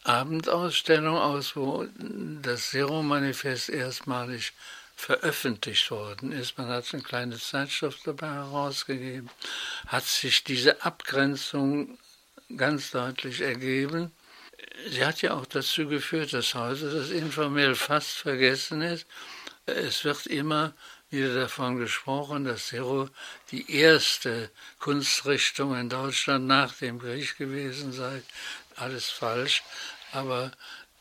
[0.04, 4.54] Abendausstellung aus, wo das Zero-Manifest erstmalig
[4.96, 9.30] veröffentlicht worden ist, man hat eine kleine Zeitschrift dabei herausgegeben,
[9.88, 11.98] hat sich diese Abgrenzung
[12.56, 14.12] ganz deutlich ergeben.
[14.90, 19.06] Sie hat ja auch dazu geführt, dass heute das informell fast vergessen ist.
[19.66, 20.74] Es wird immer
[21.10, 23.10] wieder davon gesprochen, dass Zero
[23.52, 28.22] die erste Kunstrichtung in Deutschland nach dem Krieg gewesen sei.
[28.76, 29.64] Alles falsch,
[30.12, 30.52] aber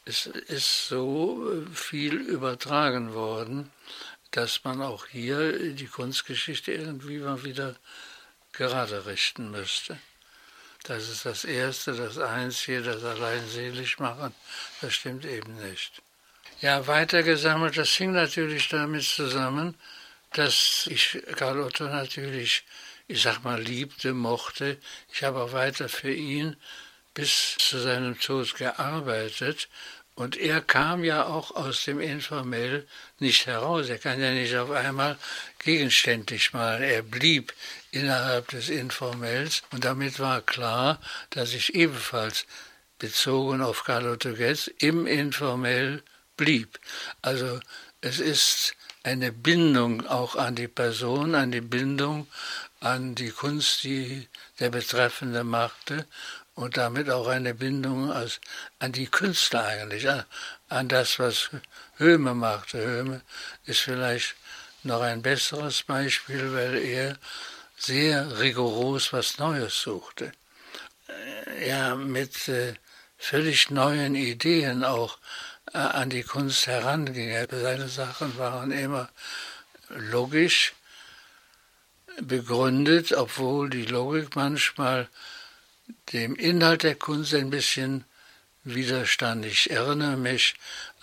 [0.04, 3.70] es ist so viel übertragen worden,
[4.30, 7.76] dass man auch hier die Kunstgeschichte irgendwie mal wieder
[8.52, 9.98] gerade richten müsste.
[10.84, 14.34] Das ist das Erste, das Einzige, das allein selig machen,
[14.82, 16.02] das stimmt eben nicht.
[16.60, 19.76] Ja, weitergesammelt, das hing natürlich damit zusammen,
[20.34, 22.64] dass ich Karl Otto natürlich,
[23.08, 24.76] ich sag mal, liebte, mochte.
[25.10, 26.54] Ich habe auch weiter für ihn
[27.14, 29.68] bis zu seinem Tod gearbeitet.
[30.16, 32.86] Und er kam ja auch aus dem Informell
[33.18, 33.88] nicht heraus.
[33.88, 35.16] Er kann ja nicht auf einmal
[35.58, 36.82] gegenständlich malen.
[36.82, 37.52] Er blieb
[37.94, 42.46] innerhalb des Informells und damit war klar, dass ich ebenfalls
[42.98, 46.02] bezogen auf Carlo Getz im Informell
[46.36, 46.78] blieb.
[47.22, 47.60] Also
[48.00, 52.26] es ist eine Bindung auch an die Person, eine Bindung
[52.80, 54.28] an die Kunst, die
[54.60, 56.06] der Betreffende machte
[56.54, 58.40] und damit auch eine Bindung als,
[58.78, 60.24] an die Künstler eigentlich, an,
[60.68, 61.50] an das, was
[61.96, 62.78] Höhme machte.
[62.78, 63.22] Höhme
[63.66, 64.36] ist vielleicht
[64.82, 67.18] noch ein besseres Beispiel, weil er
[67.76, 70.32] sehr rigoros was Neues suchte.
[71.08, 72.74] Äh, ja, mit äh,
[73.18, 75.18] völlig neuen Ideen auch
[75.72, 77.34] äh, an die Kunst heranging.
[77.50, 79.08] Seine Sachen waren immer
[79.88, 80.72] logisch
[82.20, 85.08] begründet, obwohl die Logik manchmal
[86.12, 88.04] dem Inhalt der Kunst ein bisschen
[88.62, 89.44] widerstand.
[89.44, 90.54] Ich erinnere mich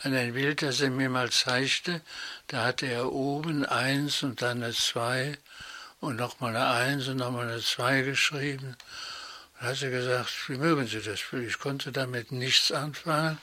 [0.01, 2.01] an ein Bild, das er mir mal zeigte.
[2.47, 5.37] Da hatte er oben eins und dann eine zwei
[6.01, 8.75] und nochmal eine eins und nochmal eine zwei geschrieben.
[9.59, 11.21] Und hat er gesagt, wie mögen Sie das?
[11.31, 13.39] Ich konnte damit nichts anfangen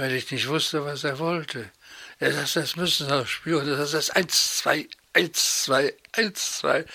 [0.00, 1.70] weil ich nicht wusste, was er wollte.
[2.18, 3.66] Er sagt, das müssen Sie auch spüren.
[3.68, 6.86] Das ist eins, zwei, eins, zwei, eins, zwei.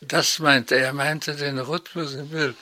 [0.00, 0.86] Das meinte er.
[0.86, 2.56] Er meinte den Rhythmus im Bild.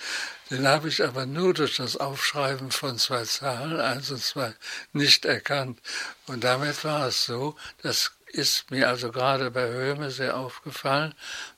[0.50, 4.52] Den habe ich aber nur durch das Aufschreiben von zwei Zahlen, eins und zwei,
[4.92, 5.78] nicht erkannt.
[6.26, 11.14] Und damit war es so, das ist mir also gerade bei Höhme sehr aufgefallen,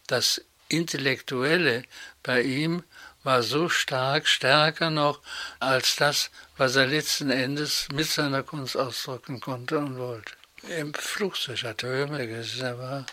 [0.07, 1.85] das Intellektuelle
[2.23, 2.83] bei ihm
[3.23, 5.21] war so stark, stärker noch
[5.59, 10.33] als das, was er letzten Endes mit seiner Kunst ausdrücken konnte und wollte.
[10.69, 13.07] Im Flugzeug hat Höhme gesessen, er war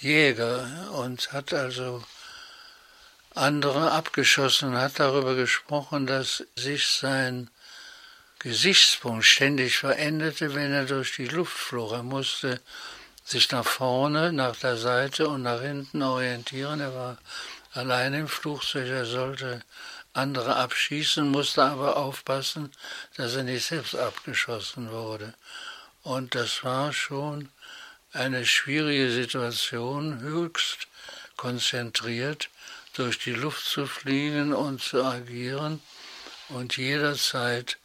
[0.00, 2.04] Jäger und hat also
[3.34, 7.50] andere abgeschossen, hat darüber gesprochen, dass sich sein
[8.38, 11.92] Gesichtspunkt ständig veränderte, wenn er durch die Luft flog.
[11.92, 12.60] Er musste
[13.24, 16.80] sich nach vorne, nach der Seite und nach hinten orientieren.
[16.80, 17.18] Er war
[17.72, 19.62] allein im Flugzeug, er sollte
[20.12, 22.70] andere abschießen, musste aber aufpassen,
[23.16, 25.34] dass er nicht selbst abgeschossen wurde.
[26.02, 27.48] Und das war schon
[28.12, 30.86] eine schwierige Situation, höchst
[31.36, 32.50] konzentriert
[32.92, 35.82] durch die Luft zu fliegen und zu agieren
[36.48, 37.78] und jederzeit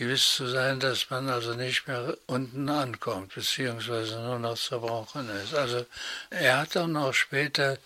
[0.00, 5.54] gewiss zu sein, dass man also nicht mehr unten ankommt, beziehungsweise nur noch zerbrochen ist.
[5.54, 5.84] Also
[6.30, 7.76] er hat dann auch später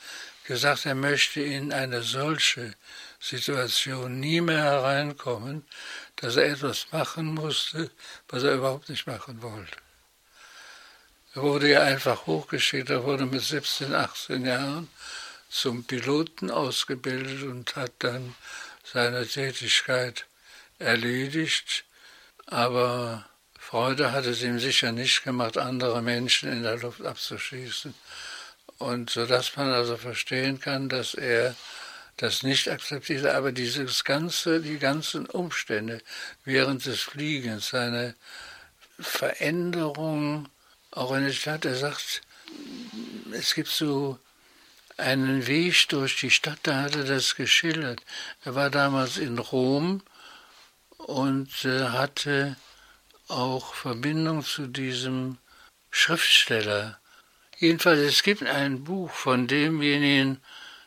[0.44, 2.74] gesagt, er möchte in eine solche
[3.18, 5.66] Situation nie mehr hereinkommen,
[6.14, 7.90] dass er etwas machen musste,
[8.28, 9.76] was er überhaupt nicht machen wollte.
[11.34, 14.88] Er wurde ja einfach hochgeschickt, er wurde mit 17, 18 Jahren
[15.48, 18.36] zum Piloten ausgebildet und hat dann
[18.84, 20.26] seine Tätigkeit
[20.78, 21.84] erledigt
[22.46, 23.24] aber
[23.58, 27.94] Freude hat es ihm sicher nicht gemacht, andere Menschen in der Luft abzuschießen.
[28.78, 31.54] Und so dass man also verstehen kann, dass er
[32.16, 36.00] das nicht akzeptiert, aber dieses ganze, die ganzen Umstände
[36.44, 38.14] während des Fliegens, seine
[39.00, 40.48] Veränderung
[40.92, 42.22] auch in der Stadt, er sagt,
[43.32, 44.18] es gibt so
[44.96, 48.00] einen Weg durch die Stadt, da hat er das geschildert.
[48.44, 50.02] Er war damals in Rom
[51.04, 52.56] und äh, hatte
[53.28, 55.38] auch Verbindung zu diesem
[55.90, 56.98] Schriftsteller.
[57.58, 60.40] Jedenfalls, es gibt ein Buch von demjenigen,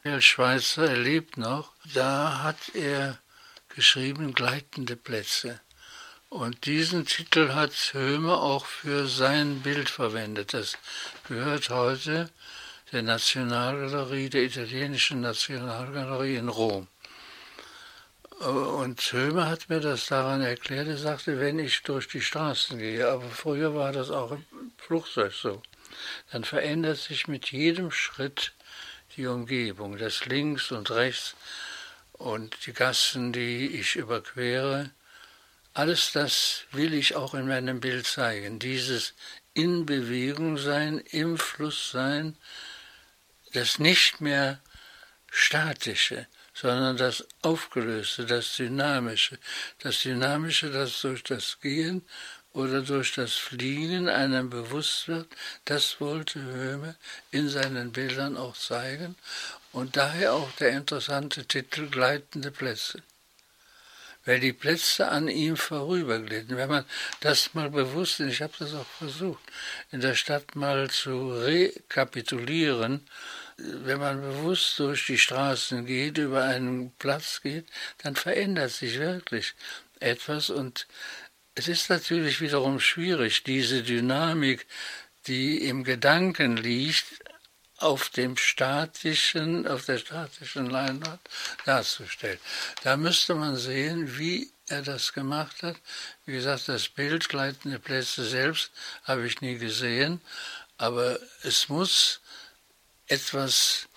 [0.03, 3.19] der Schweizer, er lebt noch, da hat er
[3.69, 5.59] geschrieben Gleitende Plätze.
[6.29, 10.53] Und diesen Titel hat Höhme auch für sein Bild verwendet.
[10.53, 10.77] Das
[11.27, 12.29] gehört heute
[12.91, 16.87] der Nationalgalerie, der italienischen Nationalgalerie in Rom.
[18.39, 20.87] Und Hömer hat mir das daran erklärt.
[20.87, 24.45] Er sagte, wenn ich durch die Straßen gehe, aber früher war das auch im
[24.77, 25.63] Flugzeug so,
[26.31, 28.53] dann verändert sich mit jedem Schritt
[29.15, 31.35] die Umgebung, das links und rechts
[32.13, 34.91] und die Gassen, die ich überquere.
[35.73, 38.59] Alles das will ich auch in meinem Bild zeigen.
[38.59, 39.15] Dieses
[39.55, 42.37] in Bewegung sein, im Fluss sein,
[43.53, 44.59] das nicht mehr
[45.31, 46.27] statische,
[46.59, 49.37] sondern das Aufgelöste, das Dynamische.
[49.79, 52.03] Das Dynamische, das durch das Gehen
[52.53, 55.27] oder durch das Fliegen einem bewusst wird,
[55.65, 56.95] das wollte Höhme
[57.29, 59.15] in seinen Bildern auch zeigen
[59.71, 63.03] und daher auch der interessante Titel Gleitende Plätze.
[64.25, 66.57] Weil die Plätze an ihm vorüberglitten.
[66.57, 66.85] Wenn man
[67.21, 69.43] das mal bewusst, ich habe das auch versucht,
[69.91, 73.07] in der Stadt mal zu rekapitulieren,
[73.57, 77.65] wenn man bewusst durch die Straßen geht, über einen Platz geht,
[77.99, 79.53] dann verändert sich wirklich
[79.99, 80.87] etwas und
[81.55, 84.67] es ist natürlich wiederum schwierig, diese Dynamik,
[85.25, 87.05] die im Gedanken liegt,
[87.77, 91.19] auf dem statischen, auf der statischen Leinwand
[91.65, 92.39] darzustellen.
[92.83, 95.75] Da müsste man sehen, wie er das gemacht hat.
[96.25, 98.71] Wie gesagt, das Bild Gleitende Plätze selbst
[99.03, 100.21] habe ich nie gesehen,
[100.77, 102.19] aber es muss
[103.07, 103.87] etwas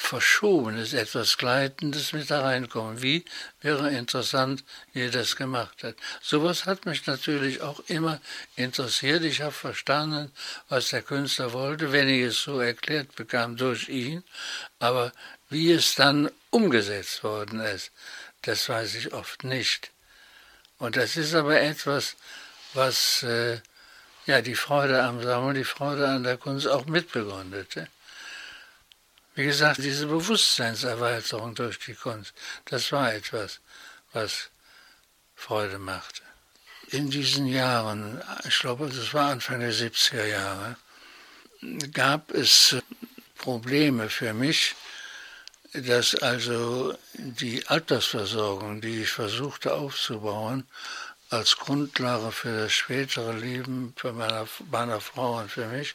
[0.00, 3.02] Verschobenes, etwas Gleitendes mit da reinkommen.
[3.02, 3.24] Wie
[3.60, 5.94] wäre interessant, wie er das gemacht hat.
[6.22, 8.18] Sowas hat mich natürlich auch immer
[8.56, 9.22] interessiert.
[9.22, 10.32] Ich habe verstanden,
[10.68, 14.24] was der Künstler wollte, wenn ich es so erklärt bekam durch ihn.
[14.78, 15.12] Aber
[15.50, 17.92] wie es dann umgesetzt worden ist,
[18.42, 19.90] das weiß ich oft nicht.
[20.78, 22.16] Und das ist aber etwas,
[22.72, 23.60] was äh,
[24.26, 27.86] ja die Freude am Sammeln, die Freude an der Kunst auch mitbegründete.
[29.34, 32.32] Wie gesagt, diese Bewusstseinserweiterung durch die Kunst,
[32.64, 33.60] das war etwas,
[34.12, 34.50] was
[35.34, 36.22] Freude machte.
[36.88, 40.76] In diesen Jahren, ich glaube, das war Anfang der 70er Jahre,
[41.92, 42.76] gab es
[43.38, 44.74] Probleme für mich,
[45.72, 50.66] dass also die Altersversorgung, die ich versuchte aufzubauen,
[51.30, 55.94] als Grundlage für das spätere Leben für meiner, meiner Frau und für mich,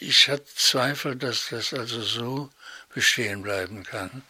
[0.00, 2.50] ich habe Zweifel, dass das also so
[2.92, 4.22] bestehen bleiben kann.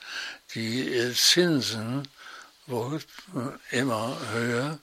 [0.54, 2.06] Die äh, Zinsen
[2.66, 3.02] wurden
[3.70, 4.78] immer höher,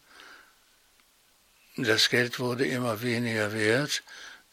[1.78, 4.03] das Geld wurde immer weniger wert.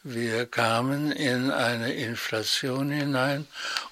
[0.02, 3.46] Wir kamen in eine Inflation hinein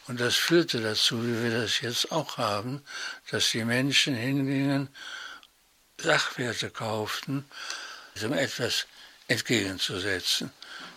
[0.06, 2.82] und das führte dazu, wie wir das jetzt auch haben,
[3.30, 4.88] dass die Menschen hingingen,
[5.98, 7.44] Sachwerte kauften,
[8.22, 8.86] um etwas
[9.28, 10.52] entgegenzusetzen.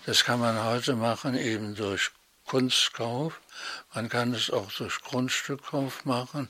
[0.05, 2.11] Das kann man heute machen eben durch
[2.45, 3.41] Kunstkauf.
[3.93, 6.47] Man kann es auch durch Grundstückkauf machen.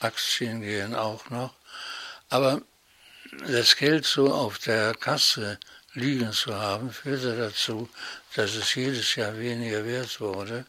[0.00, 1.54] Aktien gehen auch noch.
[2.28, 2.60] Aber
[3.46, 5.58] das Geld so auf der Kasse
[5.94, 7.88] liegen zu haben, führte dazu,
[8.34, 10.66] dass es jedes Jahr weniger wert wurde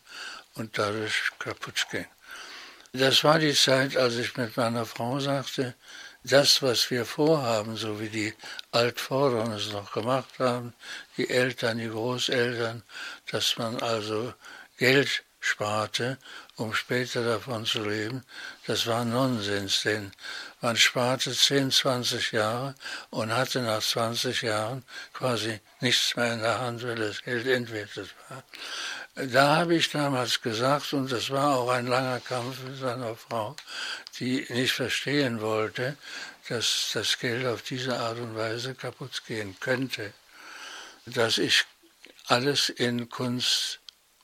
[0.53, 2.07] und dadurch kaputt ging.
[2.93, 5.75] Das war die Zeit, als ich mit meiner Frau sagte,
[6.23, 8.33] das, was wir vorhaben, so wie die
[8.71, 10.73] Altvorderen es noch gemacht haben,
[11.17, 12.83] die Eltern, die Großeltern,
[13.31, 14.33] dass man also
[14.77, 16.17] Geld sparte,
[16.55, 18.23] um später davon zu leben,
[18.65, 20.13] das war Nonsens, denn
[20.61, 22.75] man sparte 10, 20 Jahre
[23.09, 28.09] und hatte nach 20 Jahren quasi nichts mehr in der Hand, weil das Geld entwertet
[28.29, 28.43] war.
[29.15, 33.55] Da habe ich damals gesagt, und das war auch ein langer Kampf mit seiner Frau,
[34.19, 35.97] die nicht verstehen wollte,
[36.49, 40.13] dass das Geld auf diese Art und Weise kaputt gehen könnte,
[41.05, 41.65] dass ich
[42.25, 43.79] alles in Kunst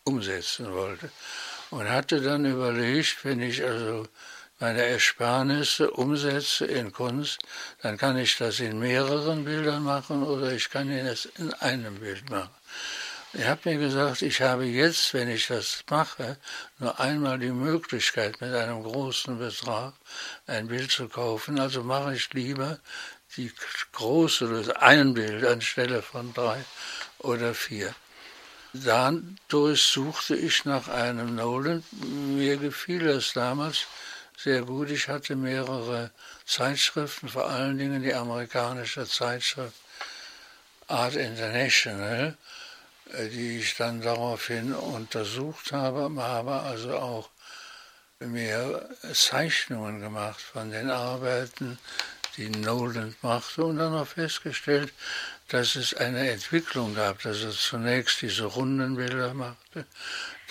[0.06, 1.12] umsetzen wollte.
[1.70, 4.08] Und hatte dann überlegt, wenn ich also
[4.60, 7.40] meine Ersparnisse umsetze in Kunst,
[7.84, 12.28] dann kann ich das in mehreren Bildern machen oder ich kann es in einem Bild
[12.32, 12.50] machen.
[13.34, 16.38] Ich habe mir gesagt, ich habe jetzt, wenn ich das mache,
[16.80, 19.94] nur einmal die Möglichkeit, mit einem großen Betrag
[20.48, 21.60] ein Bild zu kaufen.
[21.60, 22.80] Also mache ich lieber
[23.38, 23.52] die
[23.92, 26.58] große, ein Bild anstelle von drei
[27.20, 27.94] oder vier.
[28.74, 31.84] Dadurch suchte ich nach einem Nolan.
[31.92, 33.86] Mir gefiel das damals
[34.38, 34.90] sehr gut.
[34.90, 36.10] Ich hatte mehrere
[36.46, 39.76] Zeitschriften, vor allen Dingen die amerikanische Zeitschrift
[40.88, 42.36] Art International
[43.14, 47.30] die ich dann daraufhin untersucht habe, habe also auch
[48.20, 51.80] mehr Zeichnungen gemacht von den Arbeiten,
[52.38, 54.94] die Noland machte und dann auch festgestellt,
[55.48, 59.86] dass es eine Entwicklung gab, dass er zunächst diese runden Bilder machte,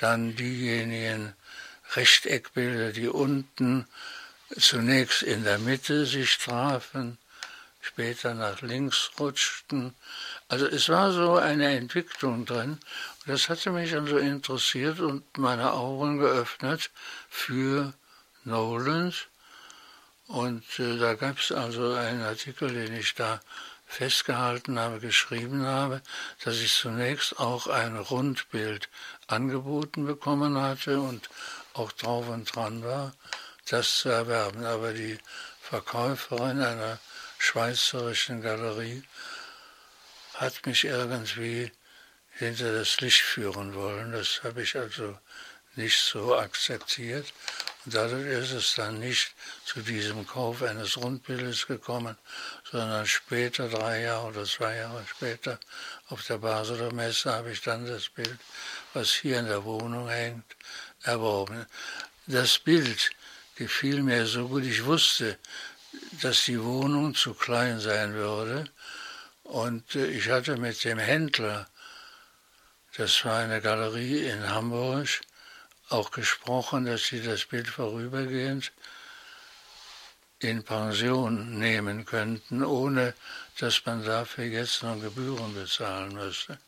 [0.00, 1.34] dann diejenigen
[1.94, 3.86] Rechteckbilder, die unten
[4.58, 7.18] zunächst in der Mitte sich trafen,
[7.80, 9.94] später nach links rutschten.
[10.48, 12.78] Also es war so eine Entwicklung drin.
[13.26, 16.90] Das hatte mich also interessiert und meine Augen geöffnet
[17.28, 17.92] für
[18.44, 19.26] Nolans.
[20.26, 23.40] Und äh, da gab es also einen Artikel, den ich da
[23.86, 26.02] festgehalten habe, geschrieben habe,
[26.44, 28.88] dass ich zunächst auch ein Rundbild
[29.26, 31.28] angeboten bekommen hatte und
[31.74, 33.12] auch drauf und dran war,
[33.68, 34.64] das zu erwerben.
[34.64, 35.18] Aber die
[35.60, 36.98] Verkäuferin einer
[37.38, 39.02] schweizerischen Galerie
[40.38, 41.72] hat mich irgendwie
[42.30, 44.12] hinter das Licht führen wollen.
[44.12, 45.18] Das habe ich also
[45.74, 47.32] nicht so akzeptiert.
[47.84, 49.32] Und dadurch ist es dann nicht
[49.64, 52.16] zu diesem Kauf eines Rundbildes gekommen,
[52.70, 55.58] sondern später, drei Jahre oder zwei Jahre später,
[56.08, 58.38] auf der Basler Messe habe ich dann das Bild,
[58.94, 60.56] was hier in der Wohnung hängt,
[61.02, 61.66] erworben.
[62.26, 63.10] Das Bild
[63.56, 64.64] gefiel mir so gut.
[64.64, 65.38] Ich wusste,
[66.20, 68.68] dass die Wohnung zu klein sein würde.
[69.48, 71.66] Und äh, ich hatte mit dem Händler,
[72.96, 75.08] das war eine Galerie in Hamburg,
[75.88, 78.72] auch gesprochen, dass sie das Bild vorübergehend
[80.40, 83.14] in Pension nehmen könnten, ohne
[83.58, 86.58] dass man dafür jetzt noch Gebühren bezahlen müsste.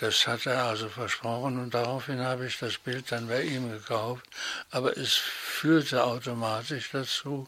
[0.00, 4.24] Das hat er also versprochen und daraufhin habe ich das Bild dann bei ihm gekauft.
[4.70, 7.46] Aber es führte automatisch dazu,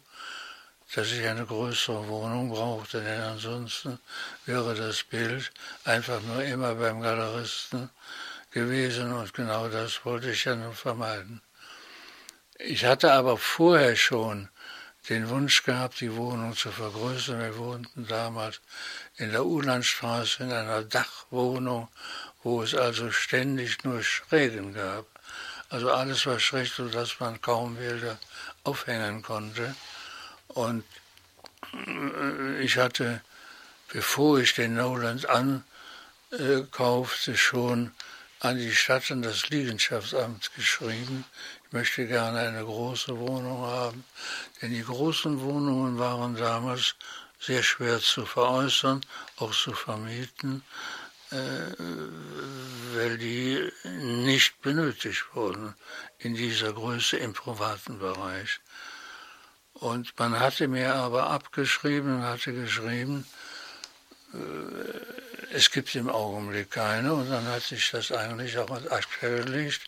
[0.94, 3.98] dass ich eine größere Wohnung brauchte, denn ansonsten
[4.46, 5.50] wäre das Bild
[5.84, 7.90] einfach nur immer beim Galeristen
[8.50, 11.42] gewesen und genau das wollte ich ja nun vermeiden.
[12.58, 14.48] Ich hatte aber vorher schon
[15.08, 17.40] den Wunsch gehabt, die Wohnung zu vergrößern.
[17.40, 18.60] Wir wohnten damals
[19.16, 21.88] in der Ulandstraße in einer Dachwohnung,
[22.42, 25.06] wo es also ständig nur Schrägen gab.
[25.70, 28.18] Also alles war schräg, sodass man kaum Bilder
[28.64, 29.74] aufhängen konnte.
[30.48, 30.84] Und
[31.86, 33.20] äh, ich hatte,
[33.92, 35.26] bevor ich den Noland
[36.30, 37.92] ankaufte, schon
[38.40, 41.24] an die Stadt und das Liegenschaftsamt geschrieben,
[41.66, 44.04] ich möchte gerne eine große Wohnung haben,
[44.62, 46.94] denn die großen Wohnungen waren damals
[47.40, 49.00] sehr schwer zu veräußern,
[49.36, 50.62] auch zu vermieten,
[51.30, 51.36] äh,
[52.94, 55.74] weil die nicht benötigt wurden
[56.18, 58.60] in dieser Größe im privaten Bereich.
[59.80, 63.26] Und man hatte mir aber abgeschrieben, hatte geschrieben,
[64.34, 64.38] äh,
[65.54, 67.14] es gibt im Augenblick keine.
[67.14, 69.82] Und dann hat sich das eigentlich auch abgelegt.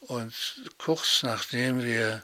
[0.00, 0.34] Und
[0.78, 2.22] kurz nachdem wir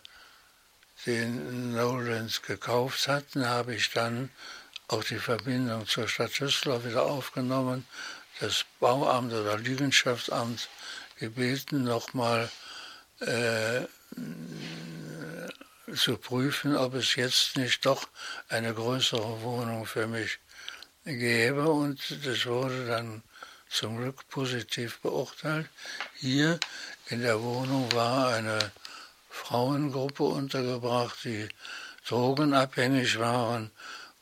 [1.07, 4.30] den Noland gekauft hatten, habe ich dann
[4.89, 7.86] auch die Verbindung zur Stadt Düsseldorf wieder aufgenommen.
[8.41, 10.68] Das Bauamt oder Liegenschaftsamt
[11.18, 12.49] gebeten, nochmal
[13.20, 13.80] äh,
[15.95, 18.09] zu prüfen, ob es jetzt nicht doch
[18.49, 20.39] eine größere Wohnung für mich
[21.05, 21.68] gäbe.
[21.68, 23.22] Und das wurde dann
[23.70, 25.68] zum Glück positiv beurteilt.
[26.14, 26.59] Hier
[27.09, 28.72] in der Wohnung war eine
[29.28, 31.49] Frauengruppe untergebracht, die
[32.07, 33.70] drogenabhängig waren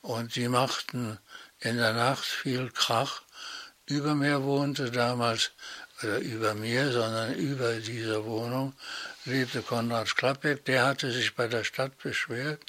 [0.03, 1.19] und die machten
[1.61, 3.23] in der Nacht viel Krach.
[3.89, 5.53] Über mir wohnte damals,
[6.03, 8.74] oder über mir, sondern über dieser Wohnung
[9.24, 12.61] lebte Konrad Klappek, der hatte sich bei der Stadt beschwert,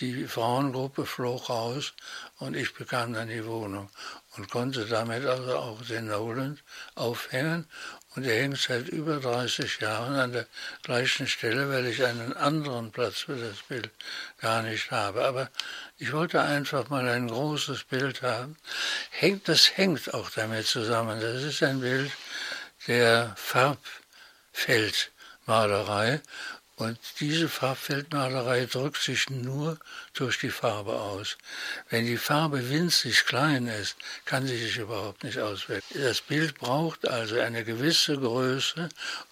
[0.00, 1.94] die Frauengruppe flog raus
[2.38, 3.88] und ich bekam dann die Wohnung
[4.36, 6.58] und konnte damit also auch den Nolan
[6.96, 7.66] aufhängen
[8.14, 10.46] und er hängt seit über 30 Jahren an der
[10.82, 13.90] gleichen Stelle, weil ich einen anderen Platz für das Bild
[14.40, 15.24] gar nicht habe.
[15.24, 15.50] Aber
[15.98, 18.56] ich wollte einfach mal ein großes Bild haben.
[19.44, 21.20] Das hängt auch damit zusammen.
[21.20, 22.12] Das ist ein Bild
[22.86, 25.10] der Farbfeld
[25.46, 26.20] Malerei.
[26.76, 29.78] Und diese Farbfeldmalerei drückt sich nur
[30.12, 31.36] durch die Farbe aus.
[31.88, 36.02] Wenn die Farbe winzig klein ist, kann sie sich überhaupt nicht auswirken.
[36.02, 38.88] Das Bild braucht also eine gewisse Größe,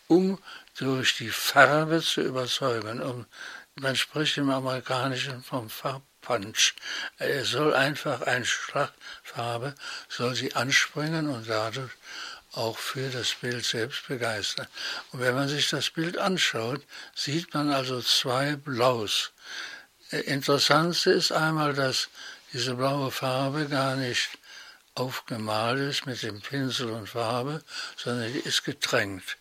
[0.07, 0.39] um
[0.79, 3.03] durch die Farbe zu überzeugen.
[3.03, 3.27] Um,
[3.75, 6.75] man spricht im Amerikanischen vom Farbpunch.
[7.19, 9.75] Es soll einfach ein Schlagfarbe,
[10.09, 11.91] soll sie anspringen und dadurch
[12.53, 14.67] auch für das Bild selbst begeistern.
[15.11, 16.83] Und wenn man sich das Bild anschaut,
[17.15, 19.33] sieht man also zwei Blaus.
[20.11, 22.09] Äh, interessant ist einmal, dass
[22.53, 24.29] diese blaue Farbe gar nicht
[24.95, 27.63] aufgemalt ist mit dem Pinsel und Farbe,
[27.97, 29.39] sondern die ist getränkt.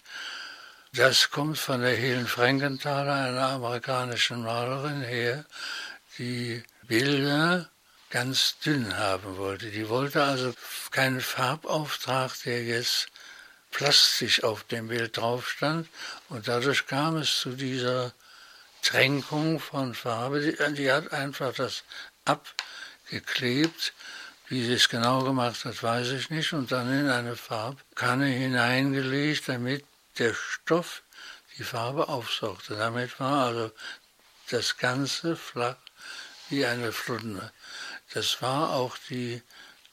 [0.94, 5.46] Das kommt von der Helen Frankenthaler, einer amerikanischen Malerin, her,
[6.18, 7.70] die Bilder
[8.12, 9.72] ganz dünn haben wollte.
[9.72, 10.54] Die wollte also
[10.92, 13.08] keinen Farbauftrag, der jetzt
[13.72, 15.88] plastisch auf dem Bild drauf stand.
[16.30, 18.14] Und dadurch kam es zu dieser
[18.84, 20.42] Tränkung von Farbe.
[20.42, 21.84] Die, die hat einfach das
[22.26, 23.94] abgeklebt.
[24.48, 26.52] Wie sie es genau gemacht hat, weiß ich nicht.
[26.52, 29.86] Und dann in eine Farbkanne hineingelegt, damit
[30.20, 31.04] der Stoff
[31.58, 32.76] die Farbe aufsaugte.
[32.76, 33.72] Damit war also
[34.50, 35.78] das Ganze flach
[36.50, 37.54] wie eine Flunne.
[38.14, 39.42] Das war auch die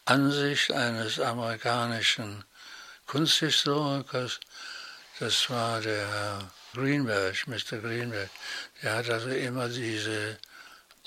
[0.04, 2.44] Ansicht eines amerikanischen
[3.06, 4.40] Kunsthistorikers.
[5.20, 7.78] Das war der Greenberg, Mr.
[7.78, 8.28] Greenberg.
[8.82, 10.36] Der hat also immer diese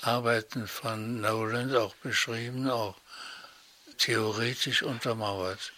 [0.00, 2.96] Arbeiten von Nolan auch beschrieben, auch
[3.98, 5.72] theoretisch untermauert.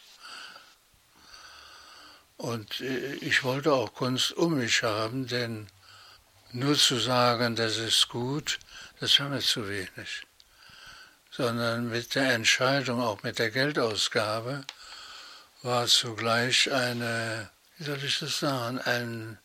[2.37, 5.67] Und äh, ich wollte auch Kunst um mich haben, denn
[6.53, 8.61] nur zu sagen, das ist gut,
[9.01, 10.27] das war mir zu wenig
[11.37, 14.65] sondern mit der Entscheidung, auch mit der Geldausgabe,
[15.63, 19.39] war zugleich eine, wie soll ich das sagen, ein,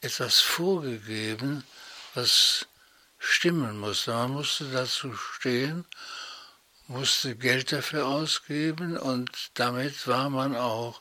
[0.00, 1.64] etwas vorgegeben,
[2.14, 2.66] was
[3.18, 4.12] stimmen musste.
[4.12, 5.84] Man musste dazu stehen,
[6.86, 11.00] musste Geld dafür ausgeben und damit war man auch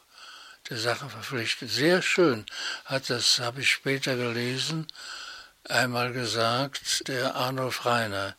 [0.70, 1.72] der Sache verpflichtet.
[1.72, 2.46] Sehr schön
[2.86, 4.88] hat das, habe ich später gelesen,
[5.64, 8.36] einmal gesagt, der Arnulf Reiner.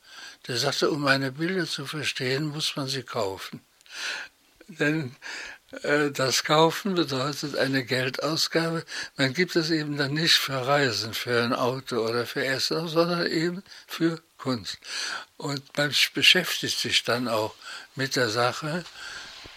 [0.49, 3.61] Der sagte, um meine Bilder zu verstehen, muss man sie kaufen.
[4.66, 5.14] Denn
[5.82, 8.84] äh, das Kaufen bedeutet eine Geldausgabe.
[9.16, 13.26] Man gibt es eben dann nicht für Reisen, für ein Auto oder für Essen, sondern
[13.26, 14.78] eben für Kunst.
[15.36, 17.55] Und man beschäftigt sich dann auch
[17.94, 18.84] mit der Sache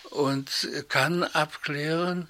[0.09, 0.49] und
[0.89, 2.29] kann abklären,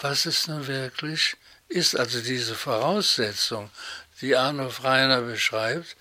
[0.00, 1.36] was es nun wirklich
[1.68, 1.96] ist.
[1.96, 3.70] Also diese Voraussetzung,
[4.20, 5.96] die Arno Freiner beschreibt,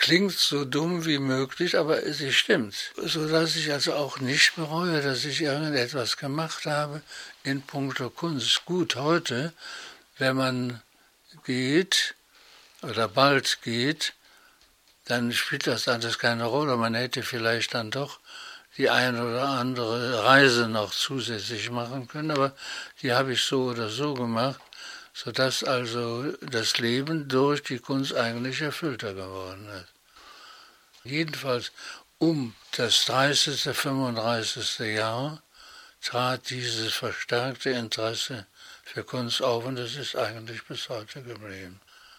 [0.00, 2.74] klingt so dumm wie möglich, aber sie stimmt.
[2.96, 7.02] So dass ich also auch nicht bereue, dass ich irgendetwas gemacht habe
[7.44, 8.64] in puncto Kunst.
[8.64, 9.52] Gut, heute,
[10.18, 10.82] wenn man
[11.44, 12.14] geht
[12.82, 14.14] oder bald geht,
[15.04, 16.76] dann spielt das alles keine Rolle.
[16.76, 18.20] Man hätte vielleicht dann doch
[18.78, 22.56] die eine oder andere Reise noch zusätzlich machen können, aber
[23.02, 24.60] die habe ich so oder so gemacht,
[25.22, 29.92] sodass also das Leben durch die Kunst eigentlich erfüllter geworden ist.
[31.04, 31.72] Jedenfalls
[32.18, 34.78] um das 30., 35.
[34.78, 35.42] Jahr
[36.00, 38.46] trat dieses verstärkte Interesse
[38.82, 41.80] für Kunst auf und es ist eigentlich bis heute geblieben.